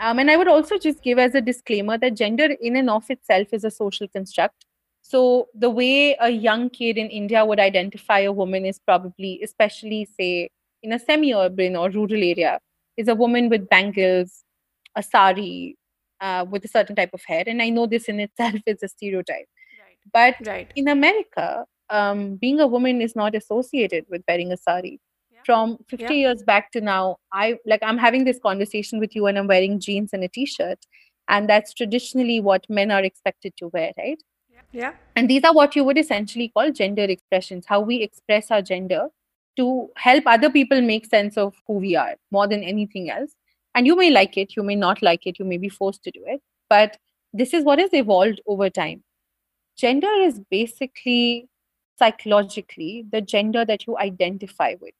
[0.00, 3.08] Um, and I would also just give as a disclaimer that gender in and of
[3.10, 4.64] itself is a social construct
[5.06, 10.08] so the way a young kid in India would identify a woman is probably, especially
[10.18, 10.48] say
[10.82, 12.58] in a semi-urban or rural area,
[12.96, 14.44] is a woman with bangles,
[14.96, 15.76] a sari,
[16.22, 17.44] uh, with a certain type of hair.
[17.46, 19.46] And I know this in itself is a stereotype.
[19.78, 19.98] Right.
[20.10, 20.72] But right.
[20.74, 25.00] in America, um, being a woman is not associated with wearing a sari.
[25.32, 25.40] Yeah.
[25.44, 26.10] From 50 yeah.
[26.10, 29.80] years back to now, I like I'm having this conversation with you and I'm wearing
[29.80, 30.78] jeans and a t-shirt.
[31.28, 34.22] And that's traditionally what men are expected to wear, right?
[34.74, 34.94] Yeah.
[35.14, 39.08] And these are what you would essentially call gender expressions, how we express our gender
[39.56, 43.34] to help other people make sense of who we are more than anything else.
[43.76, 46.10] And you may like it, you may not like it, you may be forced to
[46.10, 46.98] do it, but
[47.32, 49.04] this is what has evolved over time.
[49.76, 51.48] Gender is basically
[51.98, 54.94] psychologically the gender that you identify with.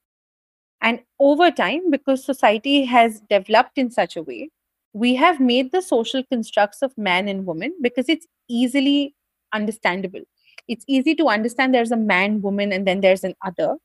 [0.80, 4.50] And over time, because society has developed in such a way,
[4.92, 9.14] we have made the social constructs of man and woman because it's easily
[9.52, 10.20] understandable.
[10.68, 13.76] It's easy to understand there's a man, woman, and then there's an other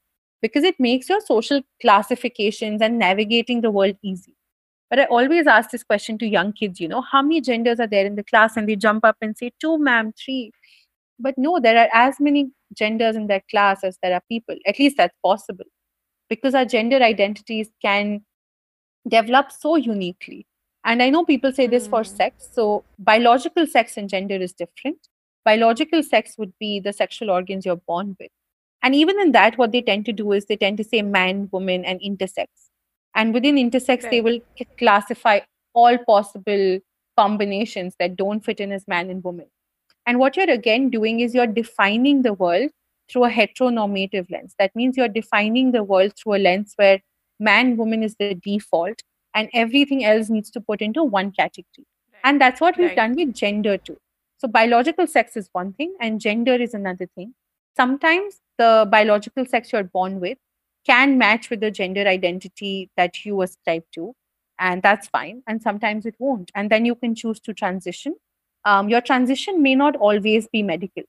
[0.41, 4.35] because it makes your social classifications and navigating the world easy.
[4.89, 7.87] But I always ask this question to young kids, you know, how many genders are
[7.87, 8.57] there in the class?
[8.57, 10.51] And they jump up and say, two, ma'am, three.
[11.19, 14.55] But no, there are as many genders in that class as there are people.
[14.65, 15.65] At least that's possible.
[16.29, 18.23] Because our gender identities can
[19.07, 20.45] develop so uniquely.
[20.85, 22.15] And I know people say this for Hmm.
[22.15, 22.49] sex.
[22.53, 24.97] So biological sex and gender is different.
[25.43, 28.31] Biological sex would be the sexual organs you're born with.
[28.81, 31.49] And even in that, what they tend to do is they tend to say man,
[31.51, 32.47] woman, and intersex.
[33.15, 34.39] And within intersex, they will
[34.77, 35.39] classify
[35.73, 36.79] all possible
[37.17, 39.47] combinations that don't fit in as man and woman.
[40.09, 42.71] And what you're again doing is you're defining the world
[43.07, 44.55] through a heteronormative lens.
[44.57, 46.99] That means you're defining the world through a lens where
[47.39, 49.03] man, woman is the default,
[49.35, 51.85] and everything else needs to put into one category.
[52.23, 52.95] And that's what we've Right.
[52.95, 53.97] done with gender too.
[54.39, 57.35] So biological sex is one thing, and gender is another thing.
[57.77, 60.39] Sometimes the biological sex you're born with
[60.87, 64.15] can match with the gender identity that you ascribe to,
[64.57, 65.43] and that's fine.
[65.45, 66.49] And sometimes it won't.
[66.55, 68.15] And then you can choose to transition.
[68.65, 71.03] Um, your transition may not always be medical.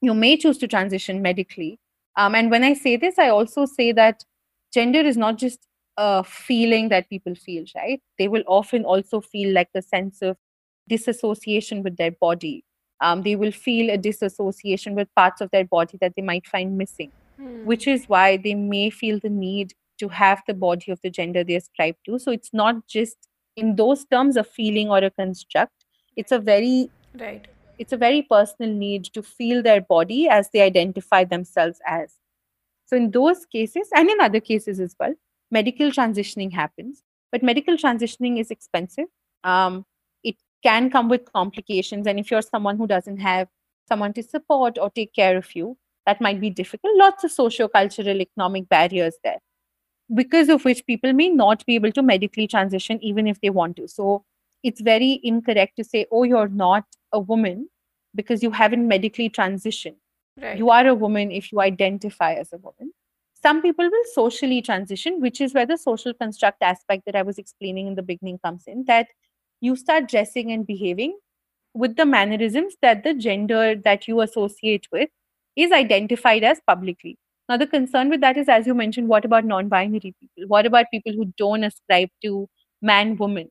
[0.00, 1.78] You may choose to transition medically.
[2.16, 4.24] Um, and when I say this, I also say that
[4.72, 5.60] gender is not just
[5.96, 8.00] a feeling that people feel, right?
[8.18, 10.36] They will often also feel like a sense of
[10.88, 12.64] disassociation with their body.
[13.00, 16.76] Um, they will feel a disassociation with parts of their body that they might find
[16.78, 17.12] missing,
[17.62, 17.90] which Hmm.
[17.90, 21.54] is why they may feel the need to have the body of the gender they
[21.54, 22.18] ascribe to.
[22.18, 25.83] So it's not just in those terms a feeling or a construct.
[26.16, 27.46] It's a very Right.
[27.78, 32.14] it's a very personal need to feel their body as they identify themselves as.
[32.86, 35.14] So, in those cases, and in other cases as well,
[35.50, 37.02] medical transitioning happens.
[37.32, 39.06] But medical transitioning is expensive.
[39.44, 39.84] Um,
[40.22, 42.06] it can come with complications.
[42.06, 43.48] And if you're someone who doesn't have
[43.88, 46.96] someone to support or take care of you, that might be difficult.
[46.96, 49.38] Lots of socio-cultural, economic barriers there,
[50.14, 53.76] because of which people may not be able to medically transition even if they want
[53.76, 53.88] to.
[53.88, 54.24] So,
[54.64, 57.68] it's very incorrect to say, oh, you're not a woman
[58.14, 59.96] because you haven't medically transitioned.
[60.40, 60.58] Right.
[60.58, 62.92] You are a woman if you identify as a woman.
[63.40, 67.38] Some people will socially transition, which is where the social construct aspect that I was
[67.38, 69.08] explaining in the beginning comes in that
[69.60, 71.18] you start dressing and behaving
[71.74, 75.10] with the mannerisms that the gender that you associate with
[75.56, 77.18] is identified as publicly.
[77.48, 80.48] Now, the concern with that is, as you mentioned, what about non binary people?
[80.48, 82.48] What about people who don't ascribe to
[82.80, 83.50] man woman?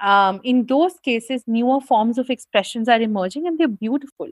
[0.00, 4.28] Um, in those cases, newer forms of expressions are emerging and they're beautiful.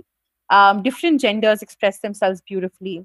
[0.50, 3.04] Um, different genders express themselves beautifully.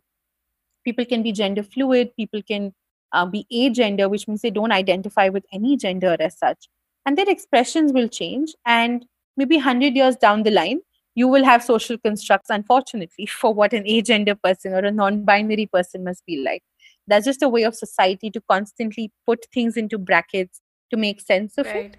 [0.83, 2.73] People can be gender fluid, people can
[3.13, 6.67] uh, be agender, which means they don't identify with any gender as such.
[7.05, 8.53] And their expressions will change.
[8.65, 9.05] And
[9.37, 10.81] maybe 100 years down the line,
[11.15, 15.65] you will have social constructs, unfortunately, for what an agender person or a non binary
[15.65, 16.63] person must be like.
[17.07, 21.57] That's just a way of society to constantly put things into brackets to make sense
[21.57, 21.97] of it.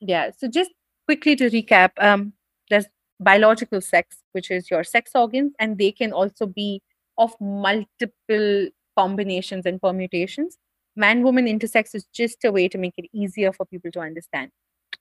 [0.00, 0.30] Yeah.
[0.36, 0.70] So just
[1.06, 2.32] quickly to recap, um,
[2.70, 2.86] there's
[3.20, 6.82] biological sex, which is your sex organs, and they can also be
[7.16, 10.58] of multiple combinations and permutations.
[10.96, 14.50] Man woman intersex is just a way to make it easier for people to understand.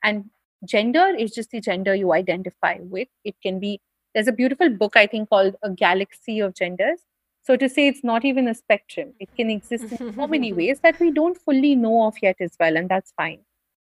[0.03, 0.29] And
[0.65, 3.07] gender is just the gender you identify with.
[3.23, 3.79] It can be,
[4.13, 6.99] there's a beautiful book, I think, called A Galaxy of Genders.
[7.43, 10.79] So to say it's not even a spectrum, it can exist in so many ways
[10.81, 13.39] that we don't fully know of yet as well, and that's fine.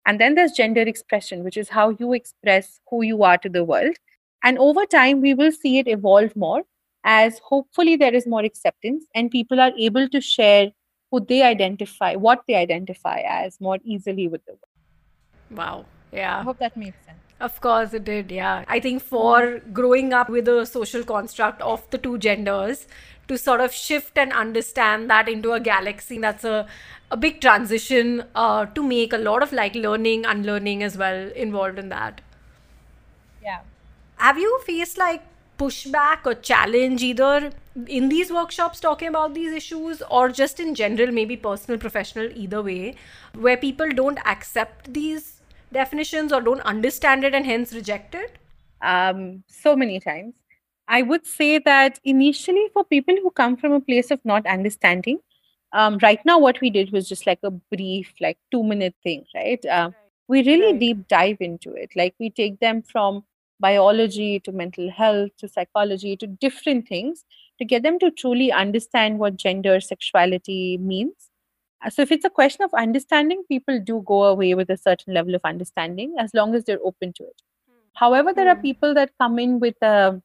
[0.06, 3.64] And then there's gender expression, which is how you express who you are to the
[3.64, 3.96] world.
[4.44, 6.64] And over time, we will see it evolve more
[7.06, 10.72] as hopefully there is more acceptance and people are able to share
[11.12, 14.62] who they identify, what they identify as more easily with the world.
[15.52, 15.86] Wow.
[16.12, 16.40] Yeah.
[16.40, 17.20] I hope that makes sense.
[17.40, 18.64] Of course it did, yeah.
[18.68, 22.88] I think for growing up with a social construct of the two genders,
[23.28, 26.68] to sort of shift and understand that into a galaxy, that's a,
[27.12, 31.80] a big transition uh, to make a lot of like learning, unlearning as well involved
[31.80, 32.22] in that.
[33.42, 33.60] Yeah.
[34.18, 35.22] Have you faced like
[35.58, 37.52] pushback or challenge either
[37.88, 42.62] in these workshops talking about these issues or just in general, maybe personal, professional, either
[42.62, 42.96] way,
[43.34, 48.38] where people don't accept these definitions or don't understand it and hence reject it?
[48.82, 50.34] Um, so many times.
[50.88, 55.20] I would say that initially, for people who come from a place of not understanding,
[55.74, 59.26] um, right now, what we did was just like a brief, like two minute thing,
[59.36, 59.64] right?
[59.66, 59.96] Um,
[60.28, 60.80] we really Right.
[60.80, 61.96] deep dive into it.
[61.96, 63.24] Like we take them from
[63.60, 67.26] biology to mental health to psychology to different things
[67.60, 71.30] to get them to truly understand what gender sexuality means.
[71.86, 75.14] Uh, So, if it's a question of understanding, people do go away with a certain
[75.14, 77.42] level of understanding as long as they're open to it.
[77.96, 78.62] However, there are Hmm.
[78.62, 80.22] people that come in with a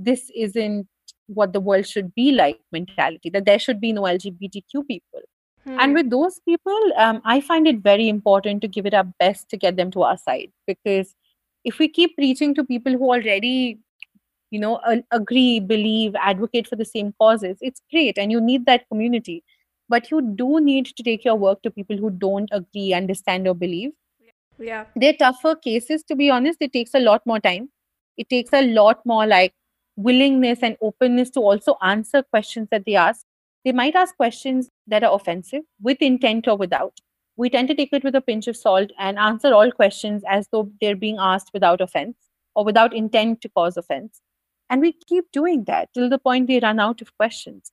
[0.00, 0.88] this isn't
[1.28, 5.20] what the world should be like mentality, that there should be no LGBTQ people.
[5.78, 5.94] And Hmm.
[5.94, 9.56] with those people, um, I find it very important to give it our best to
[9.56, 11.14] get them to our side because
[11.64, 13.78] if we keep preaching to people who already
[14.50, 18.66] you know a- agree believe advocate for the same causes it's great and you need
[18.66, 19.42] that community
[19.88, 23.54] but you do need to take your work to people who don't agree understand or
[23.54, 23.92] believe
[24.58, 24.86] Yeah.
[24.96, 27.68] they're tougher cases to be honest it takes a lot more time
[28.16, 29.54] it takes a lot more like
[30.02, 33.24] willingness and openness to also answer questions that they ask.
[33.64, 37.00] They might ask questions that are offensive with intent or without.
[37.36, 40.48] We tend to take it with a pinch of salt and answer all questions as
[40.50, 42.16] though they're being asked without offense
[42.54, 44.20] or without intent to cause offense.
[44.68, 47.72] And we keep doing that till the point we run out of questions.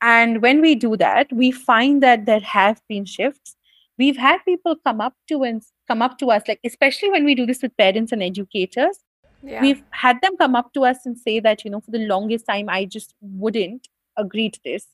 [0.00, 3.56] And when we do that, we find that there have been shifts.
[3.98, 7.34] We've had people come up to and come up to us, like especially when we
[7.34, 8.98] do this with parents and educators,
[9.42, 9.62] Yeah.
[9.62, 12.46] we've had them come up to us and say that, you know, for the longest
[12.46, 14.86] time, I just wouldn't agree to this.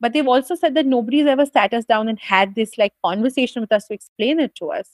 [0.00, 3.60] But they've also said that nobody's ever sat us down and had this like conversation
[3.60, 4.90] with us to explain it to us.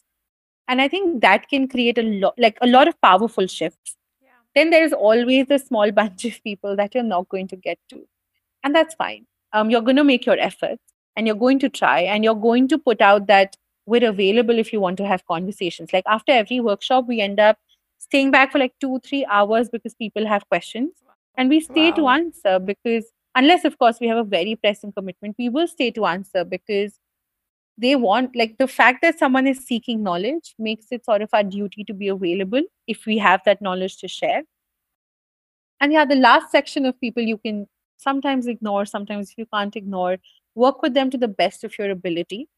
[0.68, 3.96] And I think that can create a lot, like a lot of powerful shifts.
[4.22, 4.30] Yeah.
[4.54, 7.78] Then there is always a small bunch of people that you're not going to get
[7.90, 8.06] to
[8.64, 10.82] and that's fine um, you're going to make your efforts
[11.14, 13.56] and you're going to try and you're going to put out that
[13.86, 17.58] we're available if you want to have conversations like after every workshop we end up
[18.04, 20.92] staying back for like two three hours because people have questions.
[21.36, 25.34] And we stay to answer because unless of course we have a very pressing commitment
[25.36, 27.00] we will stay to answer because
[27.76, 31.42] they want like the fact that someone is seeking knowledge makes it sort of our
[31.42, 34.42] duty to be available if we have that knowledge to share.
[35.80, 39.74] And yeah, the last section of people you can sometimes ignore, sometimes if you can't
[39.74, 40.18] ignore,
[40.54, 42.48] work with them to the best of your ability.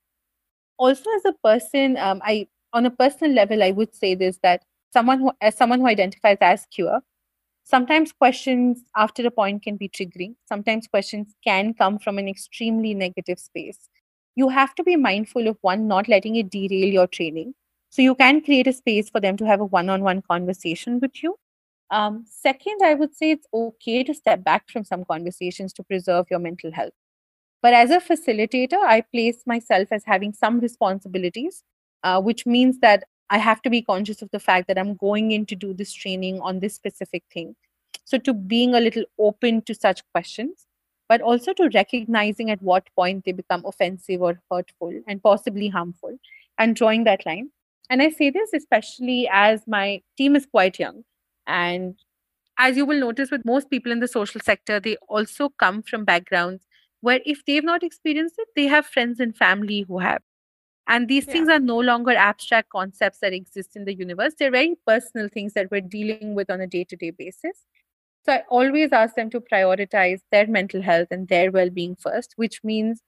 [0.77, 4.65] Also, as a person, um, I on a personal level, I would say this that
[4.97, 7.01] someone who as someone who identifies as queer,
[7.65, 10.35] sometimes questions after a point can be triggering.
[10.49, 13.89] Sometimes questions can come from an extremely negative space.
[14.35, 17.55] You have to be mindful of one, not letting it derail your training.
[17.91, 21.37] So you can create a space for them to have a one-on-one conversation with you
[21.91, 26.27] um, second, I would say it's okay to step back from some conversations to preserve
[26.31, 26.93] your mental health.
[27.63, 31.63] But as a facilitator, I place myself as having some responsibilities,
[32.03, 35.33] uh, which means that I have to be conscious of the fact that I'm going
[35.33, 37.57] in to do this training on this specific thing.
[38.05, 40.67] So, to being a little open to such questions,
[41.09, 46.19] but also to recognizing at what point they become offensive or hurtful and possibly harmful
[46.59, 47.51] and drawing that line.
[47.91, 51.05] And I say this especially as my team is quite young.
[51.47, 51.97] And
[52.59, 56.05] as you will notice with most people in the social sector, they also come from
[56.05, 56.65] backgrounds
[57.01, 60.23] where if they've not experienced it, they have friends and family who have.
[60.89, 61.33] And these Yeah.
[61.33, 64.35] things are no longer abstract concepts that exist in the universe.
[64.39, 67.67] They're very personal things that we're dealing with on a day to day basis.
[68.25, 72.35] So I always ask them to prioritize their mental health and their well being first,
[72.37, 73.03] which means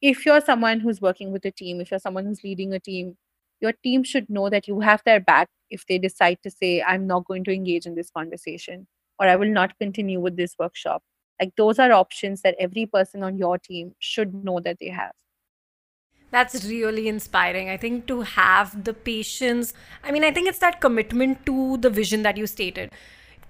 [0.00, 3.16] if you're someone who's working with a team, if you're someone who's leading a team,
[3.60, 7.06] your team should know that you have their back if they decide to say, I'm
[7.06, 8.86] not going to engage in this conversation
[9.18, 11.02] or I will not continue with this workshop.
[11.40, 15.12] Like those are options that every person on your team should know that they have.
[16.30, 17.70] That's really inspiring.
[17.70, 19.72] I think to have the patience,
[20.04, 22.90] I mean, I think it's that commitment to the vision that you stated.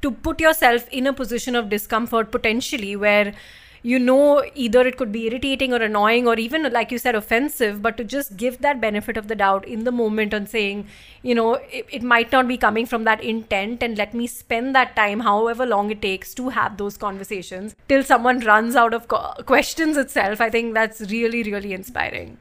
[0.03, 3.35] To put yourself in a position of discomfort potentially where
[3.83, 7.81] you know either it could be irritating or annoying or even like you said offensive
[7.81, 10.85] but to just give that benefit of the doubt in the moment on saying
[11.23, 14.75] you know it, it might not be coming from that intent and let me spend
[14.75, 19.07] that time however long it takes to have those conversations till someone runs out of
[19.47, 22.37] questions itself i think that's really really inspiring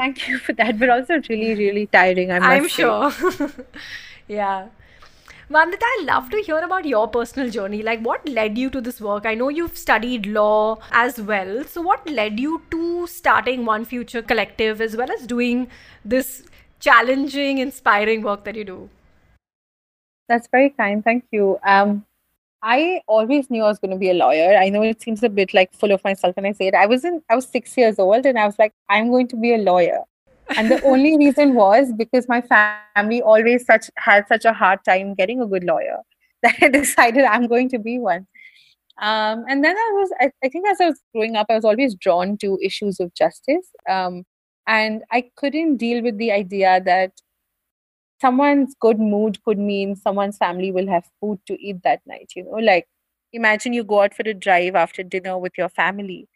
[0.00, 2.30] Thank you for that, but also really, really tiring.
[2.32, 3.12] I must I'm sure.
[4.28, 4.68] yeah.
[5.50, 7.82] Vandita, I'd love to hear about your personal journey.
[7.82, 9.26] Like, what led you to this work?
[9.26, 11.64] I know you've studied law as well.
[11.64, 15.68] So, what led you to starting One Future Collective as well as doing
[16.02, 16.44] this
[16.78, 18.88] challenging, inspiring work that you do?
[20.28, 21.04] That's very kind.
[21.04, 21.58] Thank you.
[21.62, 22.06] Um,
[22.62, 24.56] I always knew I was going to be a lawyer.
[24.56, 26.74] I know it seems a bit like full of myself when I say it.
[26.74, 29.36] I was in, I was six years old, and I was like, I'm going to
[29.36, 30.02] be a lawyer.
[30.56, 35.14] And the only reason was because my family always such had such a hard time
[35.14, 35.98] getting a good lawyer
[36.42, 38.26] that I decided I'm going to be one.
[39.00, 41.64] Um, and then I was, I, I think, as I was growing up, I was
[41.64, 43.66] always drawn to issues of justice.
[43.88, 44.24] Um,
[44.66, 47.12] and I couldn't deal with the idea that
[48.20, 52.44] someone's good mood could mean someone's family will have food to eat that night you
[52.44, 52.58] know?
[52.58, 52.86] Like
[53.32, 56.28] imagine you go out for a drive after dinner with your family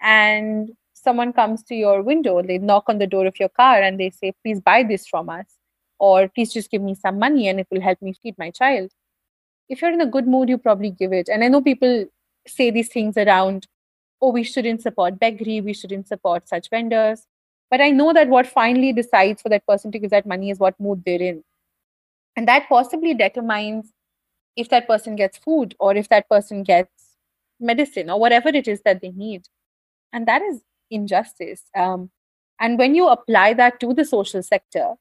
[0.00, 3.98] and someone comes to your window they knock on the door of your car and
[3.98, 5.46] they say please buy this from us
[5.98, 8.90] or please just give me some money and it will help me feed my child.
[9.68, 11.28] If you're in a good mood you probably give it.
[11.28, 12.06] And i know people
[12.46, 13.66] say these things around
[14.20, 17.26] oh, we shouldn't support beggary, we shouldn't support such vendors.
[17.70, 20.58] But I know that what finally decides for that person to give that money is
[20.58, 21.44] what mood they're in.
[22.36, 23.92] And that possibly determines
[24.56, 26.90] if that person gets food or if that person gets
[27.60, 29.48] medicine or whatever it is that they need.
[30.12, 31.62] And that is injustice.
[31.76, 32.10] Um,
[32.60, 34.94] and when you apply that to the social sector,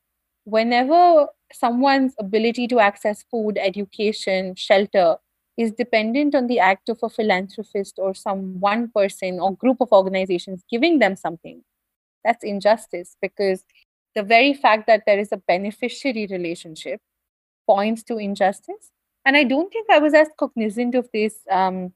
[0.43, 5.17] whenever someone's ability to access food, education, shelter
[5.57, 9.91] is dependent on the act of a philanthropist or some one person or group of
[9.91, 11.63] organizations giving them something,
[12.27, 13.63] that's injustice because
[14.15, 16.99] the very fact that there is a beneficiary relationship
[17.65, 18.91] points to injustice.
[19.25, 21.93] And I don't think I was as cognizant of this um,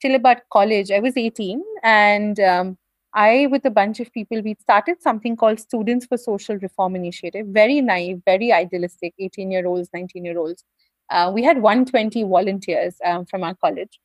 [0.00, 0.90] till about college.
[0.90, 2.78] I was 18 and um,
[3.14, 7.46] I, with a bunch of people, we started something called Students for Social Reform Initiative.
[7.46, 10.64] Very naive, very idealistic, 18 year olds, 19 year olds.
[11.10, 13.98] Uh, we had 120 volunteers um, from our college.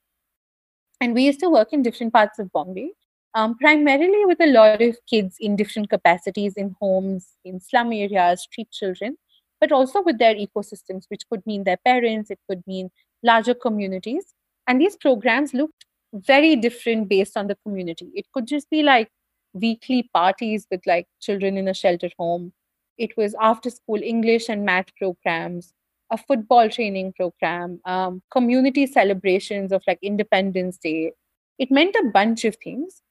[1.01, 2.91] And we used to work in different parts of Bombay,
[3.35, 8.43] um, primarily with a lot of kids in different capacities in homes, in slum areas,
[8.43, 9.17] street children,
[9.59, 12.89] but also with their ecosystems, which could mean their parents, it could mean
[13.23, 14.33] larger communities.
[14.67, 18.09] And these programs looked very different based on the community.
[18.15, 19.09] It could just be like
[19.53, 22.53] weekly parties with like children in a sheltered home.
[22.97, 25.73] It was after school English and math programs,
[26.09, 31.11] a football training program, um, community celebrations of like Independence Day.
[31.59, 33.01] It meant a bunch of things.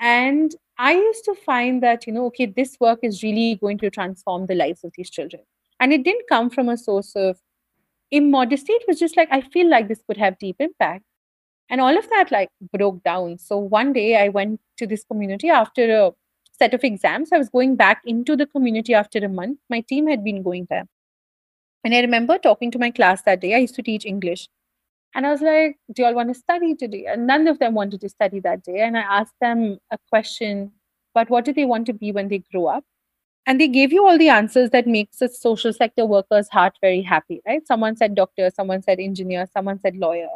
[0.00, 3.90] And I used to find that, you know, okay, this work is really going to
[3.90, 5.42] transform the lives of these children.
[5.78, 7.38] And it didn't come from a source of
[8.10, 8.72] immodesty.
[8.72, 11.04] It was just like, I feel like this could have deep impact.
[11.68, 13.38] And all of that like broke down.
[13.38, 16.10] So one day i went to this community after a
[16.58, 17.30] set of exams.
[17.32, 19.58] I was going back into the community after a month.
[19.68, 20.86] My team had been going there.
[21.84, 23.54] And i remember talking to my class that day.
[23.54, 24.48] I used to teach english
[25.13, 27.73] and i was like do you all want to study today and none of them
[27.73, 30.71] wanted to study that day and i asked them a question
[31.13, 32.83] but what do they want to be when they grow up
[33.47, 37.01] and they gave you all the answers that makes a social sector worker's heart very
[37.01, 40.35] happy right someone said doctor someone said engineer someone said lawyer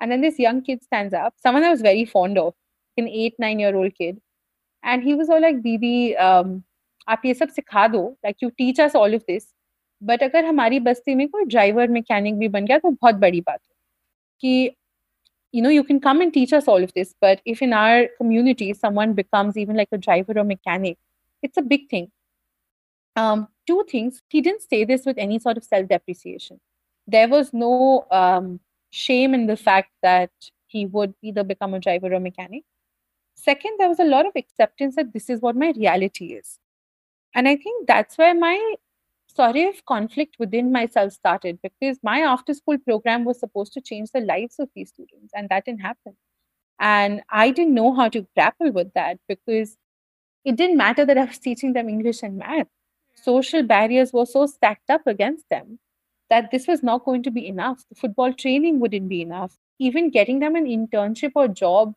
[0.00, 2.54] and then this young kid stands up, someone I was very fond of,
[2.98, 4.20] an eight, nine year old kid.
[4.82, 6.62] And he was all like, Didi, um,
[7.08, 9.46] आप ये सब सिखा दो like you teach us all of this
[10.02, 13.60] but अगर हमारी बस्ती में कोई driver mechanic भी बन गया तो बहुत बड़ी बात
[14.43, 14.75] कि
[15.51, 18.07] you know you can come and teach us all of this but if in our
[18.17, 20.97] community someone becomes even like a driver or mechanic
[21.41, 22.11] it's a big thing
[23.15, 26.59] um, two things he didn't say this with any sort of self-depreciation
[27.07, 28.59] there was no um,
[28.91, 30.31] shame in the fact that
[30.67, 32.63] he would either become a driver or mechanic.
[33.35, 36.59] Second, there was a lot of acceptance that this is what my reality is.
[37.33, 38.75] And I think that's where my
[39.35, 44.11] sort of conflict within myself started because my after school program was supposed to change
[44.11, 46.15] the lives of these students, and that didn't happen.
[46.79, 49.77] And I didn't know how to grapple with that because
[50.45, 52.67] it didn't matter that I was teaching them English and math.
[53.15, 55.79] Social barriers were so stacked up against them
[56.29, 57.83] that this was not going to be enough.
[57.89, 59.57] The football training wouldn't be enough.
[59.79, 61.93] Even getting them an internship or job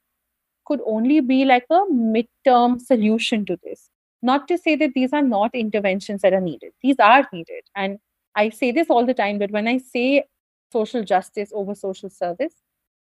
[0.67, 3.91] could only be like a midterm solution to this.
[4.23, 7.65] Not to say that these are not interventions that are needed, these are needed.
[7.77, 7.99] And
[8.35, 10.25] I say this all the time, but when I say
[10.73, 12.55] social justice over social service,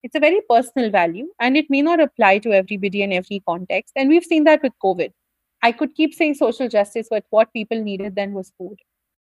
[0.02, 3.92] it's a very personal value and it may not apply to everybody in every context.
[3.96, 5.12] And we've seen that with COVID.
[5.62, 8.76] I could keep saying social justice, but what people needed then was food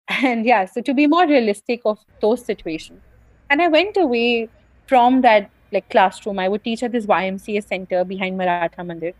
[0.24, 3.02] and yeah so to be more realistic of those situations
[3.50, 4.48] and i went away
[4.88, 9.14] from that like classroom i would teach at this ymca center behind maratha mandir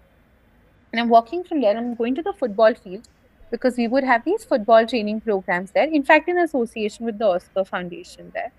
[0.92, 3.08] and i'm walking from there i'm going to the football field
[3.52, 7.26] because we would have these football training programs there in fact in association with the
[7.26, 8.52] oscar foundation there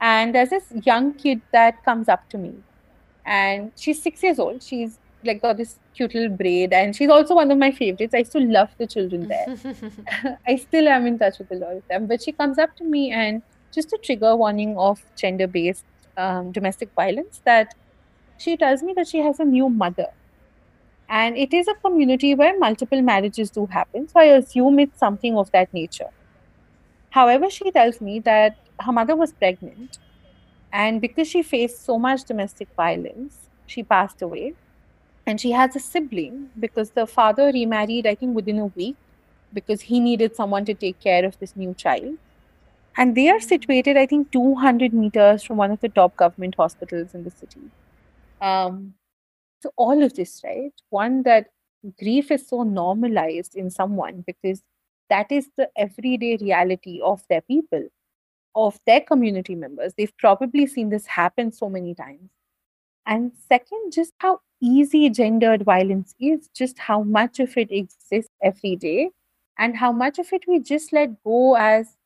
[0.00, 2.54] and there's this young kid that comes up to me
[3.24, 7.34] and she's six years old she's like got this cute little braid, and she's also
[7.34, 8.14] one of my favorites.
[8.14, 10.38] I still love the children there.
[10.46, 12.06] I still am in touch with a lot of them.
[12.06, 13.42] But she comes up to me and
[13.72, 15.84] just a trigger warning of gender-based
[16.16, 17.74] um, domestic violence that
[18.38, 20.08] she tells me that she has a new mother.
[21.08, 24.08] And it is a community where multiple marriages do happen.
[24.08, 26.10] So I assume it's something of that nature.
[27.10, 29.98] However, she tells me that her mother was pregnant.
[30.72, 34.54] And because she faced so much domestic violence, she passed away
[35.26, 38.96] and she has a sibling because the father remarried i think within a week
[39.52, 42.16] because he needed someone to take care of this new child
[42.96, 47.14] and they are situated i think 200 meters from one of the top government hospitals
[47.14, 47.60] in the city
[48.40, 48.94] um,
[49.60, 51.46] so all of this right one that
[51.98, 54.62] grief is so normalized in someone because
[55.10, 57.88] that is the everyday reality of their people
[58.54, 62.30] of their community members they've probably seen this happen so many times
[63.06, 68.76] And second, just how easy gendered violence is, just how much of it exists every
[68.76, 69.10] day,
[69.58, 71.96] and how much of it we just let go as,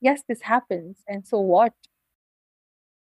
[0.00, 1.74] yes, this happens, and so what?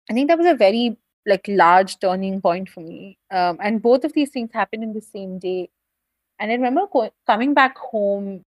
[0.08, 3.18] I think that was a very like large turning point for me.
[3.30, 5.70] Um, and both of these things happened in the same day.
[6.38, 8.44] And I remember co- coming back home,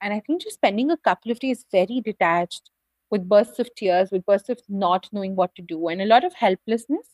[0.00, 2.70] and I think just spending a couple of days very detached,
[3.10, 6.24] with bursts of tears, with bursts of not knowing what to do, and a lot
[6.24, 7.06] of helplessness.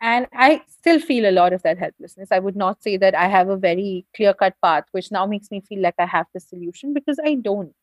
[0.00, 2.30] And I still feel a lot of that helplessness.
[2.30, 5.50] I would not say that I have a very clear cut path, which now makes
[5.50, 7.74] me feel like I have the solution because I don't.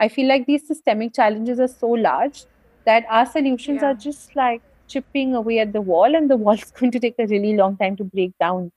[0.00, 2.44] I feel like these systemic challenges are so large
[2.86, 3.90] that our solutions Yeah.
[3.90, 7.16] are just like chipping away at the wall, and the wall is going to take
[7.18, 8.72] a really long time to break down.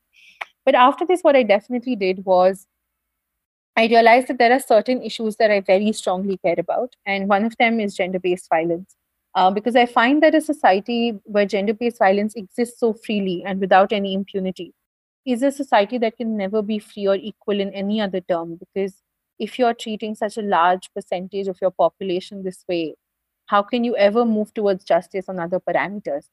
[0.65, 2.67] But after this, what I definitely did was
[3.75, 7.45] I realized that there are certain issues that I very strongly care about, and one
[7.45, 8.95] of them is gender based violence.
[9.35, 13.59] Uh, because I find that a society where gender based violence exists so freely and
[13.59, 14.73] without any impunity
[15.25, 18.55] is a society that can never be free or equal in any other term.
[18.55, 18.95] Because
[19.37, 22.95] if you're treating such a large percentage of your population this way,
[23.49, 26.25] how can you ever move towards justice on other parameters?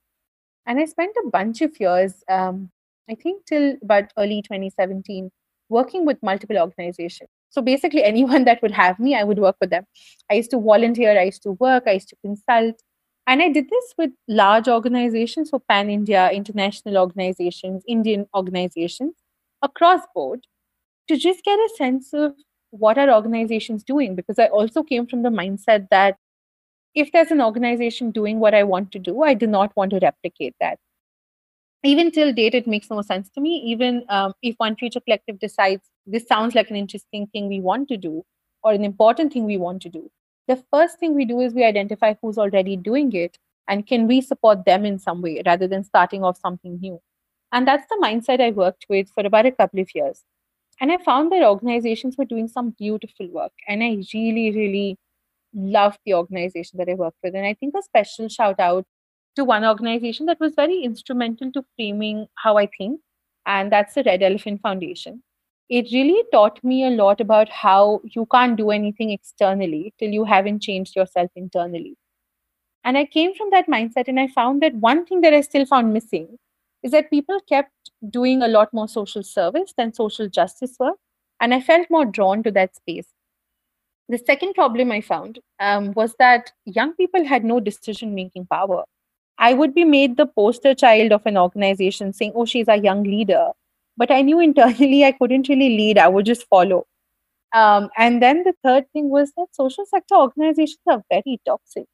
[0.66, 2.70] And I spent a bunch of years, um,
[3.08, 5.30] I think till about early 2017,
[5.70, 7.30] working with multiple organizations.
[7.48, 9.86] So basically, anyone that would have me, I would work with them.
[10.30, 12.82] I used to volunteer, I used to work, I used to consult.
[13.26, 19.14] And I did this with large organizations, so pan India, international organizations, Indian organizations
[19.62, 20.46] across board
[21.08, 22.34] to just get a sense of
[22.70, 24.14] what are organizations doing.
[24.14, 26.18] Because I also came from the mindset that
[26.96, 30.00] if there's an organization doing what I want to do, I do not want to
[30.02, 30.78] replicate that.
[31.84, 33.58] Even till date, it makes no sense to me.
[33.66, 37.88] Even um, if one future collective decides this sounds like an interesting thing we want
[37.88, 38.24] to do
[38.62, 40.10] or an important thing we want to do,
[40.48, 43.38] the first thing we do is we identify who's already doing it
[43.68, 46.98] and can we support them in some way rather than starting off something new.
[47.52, 50.22] And that's the mindset I worked with for about a couple of years.
[50.80, 53.52] And I found that organizations were doing some beautiful work.
[53.68, 54.98] And I really, really
[55.54, 57.34] loved the organization that I worked with.
[57.34, 58.84] And I think a special shout out
[59.36, 63.00] to one organization that was very instrumental to framing how I think,
[63.46, 65.22] and that's the Red Elephant Foundation.
[65.68, 70.24] It really taught me a lot about how you can't do anything externally till you
[70.24, 71.96] haven't changed yourself internally.
[72.84, 75.66] And I came from that mindset, and I found that one thing that I still
[75.66, 76.38] found missing
[76.82, 77.72] is that people kept
[78.10, 80.96] doing a lot more social service than social justice work.
[81.40, 83.08] And I felt more drawn to that space.
[84.08, 88.84] The second problem I found um, was that young people had no decision making power.
[89.38, 93.02] I would be made the poster child of an organization saying, oh, she's a young
[93.02, 93.50] leader.
[93.96, 96.86] But I knew internally I couldn't really lead, I would just follow.
[97.52, 101.86] Um, and then the third thing was that social sector organizations are very toxic.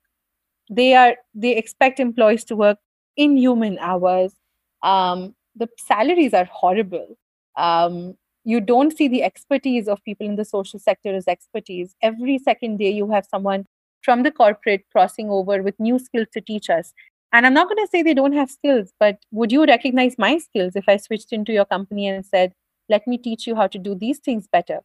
[0.71, 2.79] They are they expect employees to work
[3.17, 4.35] inhuman hours.
[4.83, 7.17] Um, the salaries are horrible.
[7.57, 11.95] Um, you don't see the expertise of people in the social sector as expertise.
[12.03, 13.67] Every second day, you have someone
[14.03, 16.93] from the corporate crossing over with new skills to teach us.
[17.33, 20.39] And I'm not going to say they don't have skills, but would you recognize my
[20.39, 22.53] skills if I switched into your company and said,
[22.89, 24.81] let me teach you how to do these things better?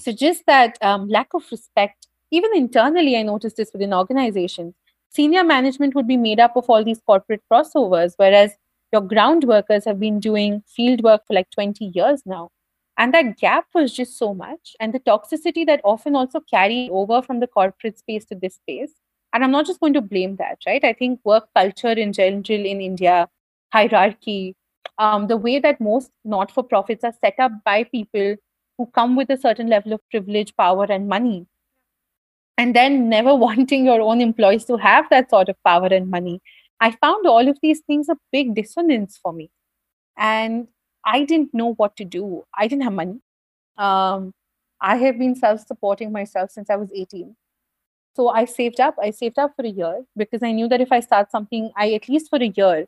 [0.00, 4.74] So, just that um, lack of respect, even internally, I noticed this within organizations.
[5.10, 8.56] Senior management would be made up of all these corporate crossovers, whereas
[8.94, 12.50] your ground workers have been doing field work for like 20 years now.
[12.96, 14.76] And that gap was just so much.
[14.80, 18.92] And the toxicity that often also carried over from the corporate space to this space.
[19.32, 20.84] And I'm not just going to blame that, right?
[20.84, 23.28] I think work culture in general in India,
[23.72, 24.54] hierarchy,
[24.98, 28.36] um, the way that most not for profits are set up by people
[28.78, 31.46] who come with a certain level of privilege, power, and money.
[32.58, 36.40] And then never wanting your own employees to have that sort of power and money.
[36.80, 39.50] I found all of these things a big dissonance for me.
[40.16, 40.68] And
[41.04, 42.44] I didn't know what to do.
[42.56, 43.20] I didn't have money.
[43.76, 44.32] Um,
[44.80, 47.36] I have been self supporting myself since I was 18.
[48.16, 48.96] So I saved up.
[49.02, 51.92] I saved up for a year because I knew that if I start something, I
[51.94, 52.86] at least for a year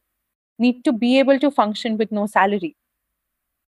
[0.59, 2.77] need to be able to function with no salary.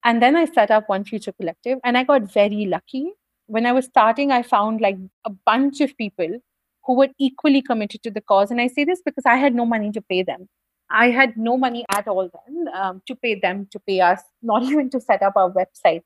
[0.04, 3.14] And then I set up One Future Collective and I got very lucky.
[3.48, 6.40] When I was starting, I found like a bunch of people
[6.86, 8.52] who were equally committed to the cause.
[8.52, 10.48] And I say this because I had no money to pay them.
[10.90, 14.64] I had no money at all then um, to pay them, to pay us, not
[14.64, 16.02] even to set up our website.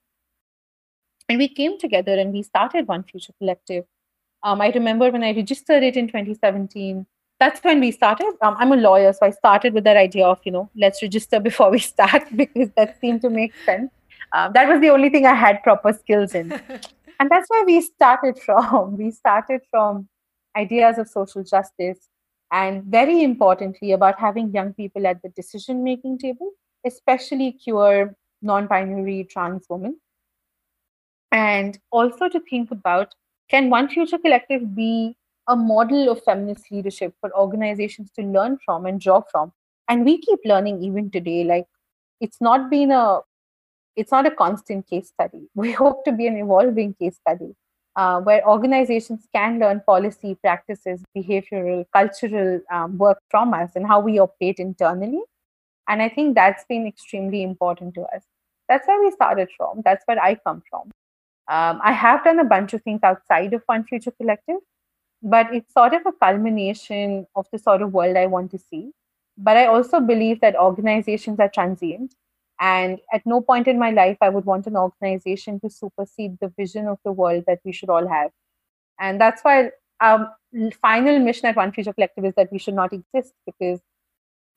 [1.28, 3.86] And we came together and we started One Future Collective.
[4.42, 7.06] Um, I remember when I registered it in 2017,
[7.40, 8.34] that's when we started.
[8.42, 11.40] Um, I'm a lawyer, so I started with that idea of, you know, let's register
[11.50, 13.92] before we start because that seemed to make sense.
[14.32, 16.52] Um, that was the only thing I had proper skills in.
[16.52, 18.98] and that's where we started from.
[18.98, 20.08] We started from
[20.60, 22.10] ideas of social justice,
[22.52, 26.52] and very importantly, about having young people at the decision making table,
[26.86, 30.00] especially queer, non binary, trans women.
[31.32, 33.14] And also to think about
[33.50, 35.16] can One Future Collective be
[35.48, 39.52] a model of feminist leadership for organizations to learn from and draw from?
[39.88, 41.44] And we keep learning even today.
[41.44, 41.66] Like
[42.20, 43.20] it's not been a
[43.96, 45.50] it's not a constant case study.
[45.56, 47.56] We hope to be an evolving case study
[47.96, 54.00] uh, where organizations can learn policy, practices, behavioral, cultural um, work from us and how
[54.00, 55.22] we operate internally.
[55.88, 58.24] And I think that's been extremely important to us.
[58.68, 59.82] That's where we started from.
[59.84, 60.92] That's where I come from.
[61.48, 64.60] Um, I have done a bunch of things outside of One Future Collective,
[65.24, 68.92] but it's sort of a culmination of the sort of world I want to see.
[69.36, 72.14] But I also believe that organizations are transient
[72.60, 76.50] and at no point in my life, I would want an organization to supersede the
[76.58, 78.32] vision of the world that we should all have.
[79.00, 80.30] And that's why um,
[80.60, 83.80] our final mission at One Future Collective is that we should not exist because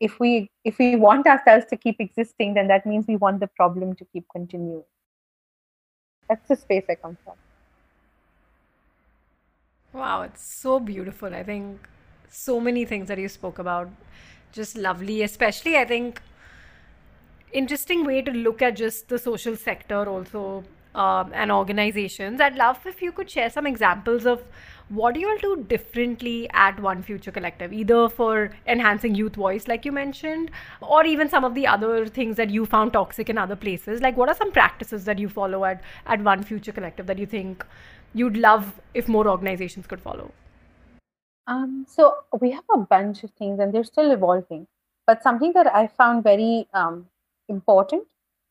[0.00, 3.46] if we if we want ourselves to keep existing, then that means we want the
[3.46, 4.82] problem to keep continuing.
[6.28, 7.34] That's the space I come from.
[9.92, 11.32] Wow, it's so beautiful.
[11.32, 11.88] I think
[12.28, 13.90] so many things that you spoke about,
[14.50, 15.22] just lovely.
[15.22, 16.20] Especially, I think
[17.52, 22.40] interesting way to look at just the social sector also um, and organizations.
[22.40, 24.42] I'd love if you could share some examples of
[24.88, 29.66] what do you all do differently at One Future Collective, either for enhancing youth voice,
[29.66, 30.50] like you mentioned,
[30.82, 34.02] or even some of the other things that you found toxic in other places.
[34.02, 37.26] Like, what are some practices that you follow at, at One Future Collective that you
[37.26, 37.64] think
[38.12, 40.30] you'd love if more organizations could follow?
[41.46, 44.66] Um, so, we have a bunch of things and they're still evolving.
[45.06, 47.06] But something that I found very um,
[47.48, 48.04] important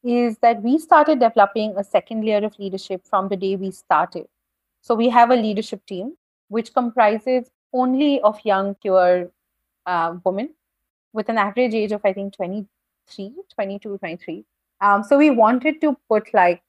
[0.03, 4.27] is that we started developing a second layer of leadership from the day we started.
[4.81, 6.17] So we have a leadership team
[6.49, 9.31] which comprises only of young, queer
[9.85, 10.49] uh, women
[11.13, 14.45] with an average age of, I think, 23, 22, 23.
[14.81, 16.61] Um, so we wanted to put like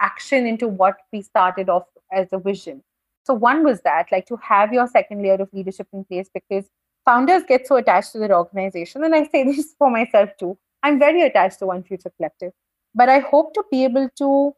[0.00, 2.82] action into what we started off as a vision.
[3.24, 6.70] So one was that, like to have your second layer of leadership in place because
[7.04, 9.02] founders get so attached to their organization.
[9.02, 10.56] And I say this for myself too.
[10.86, 12.52] I'm very attached to One Future Collective,
[12.94, 14.54] but I hope to be able to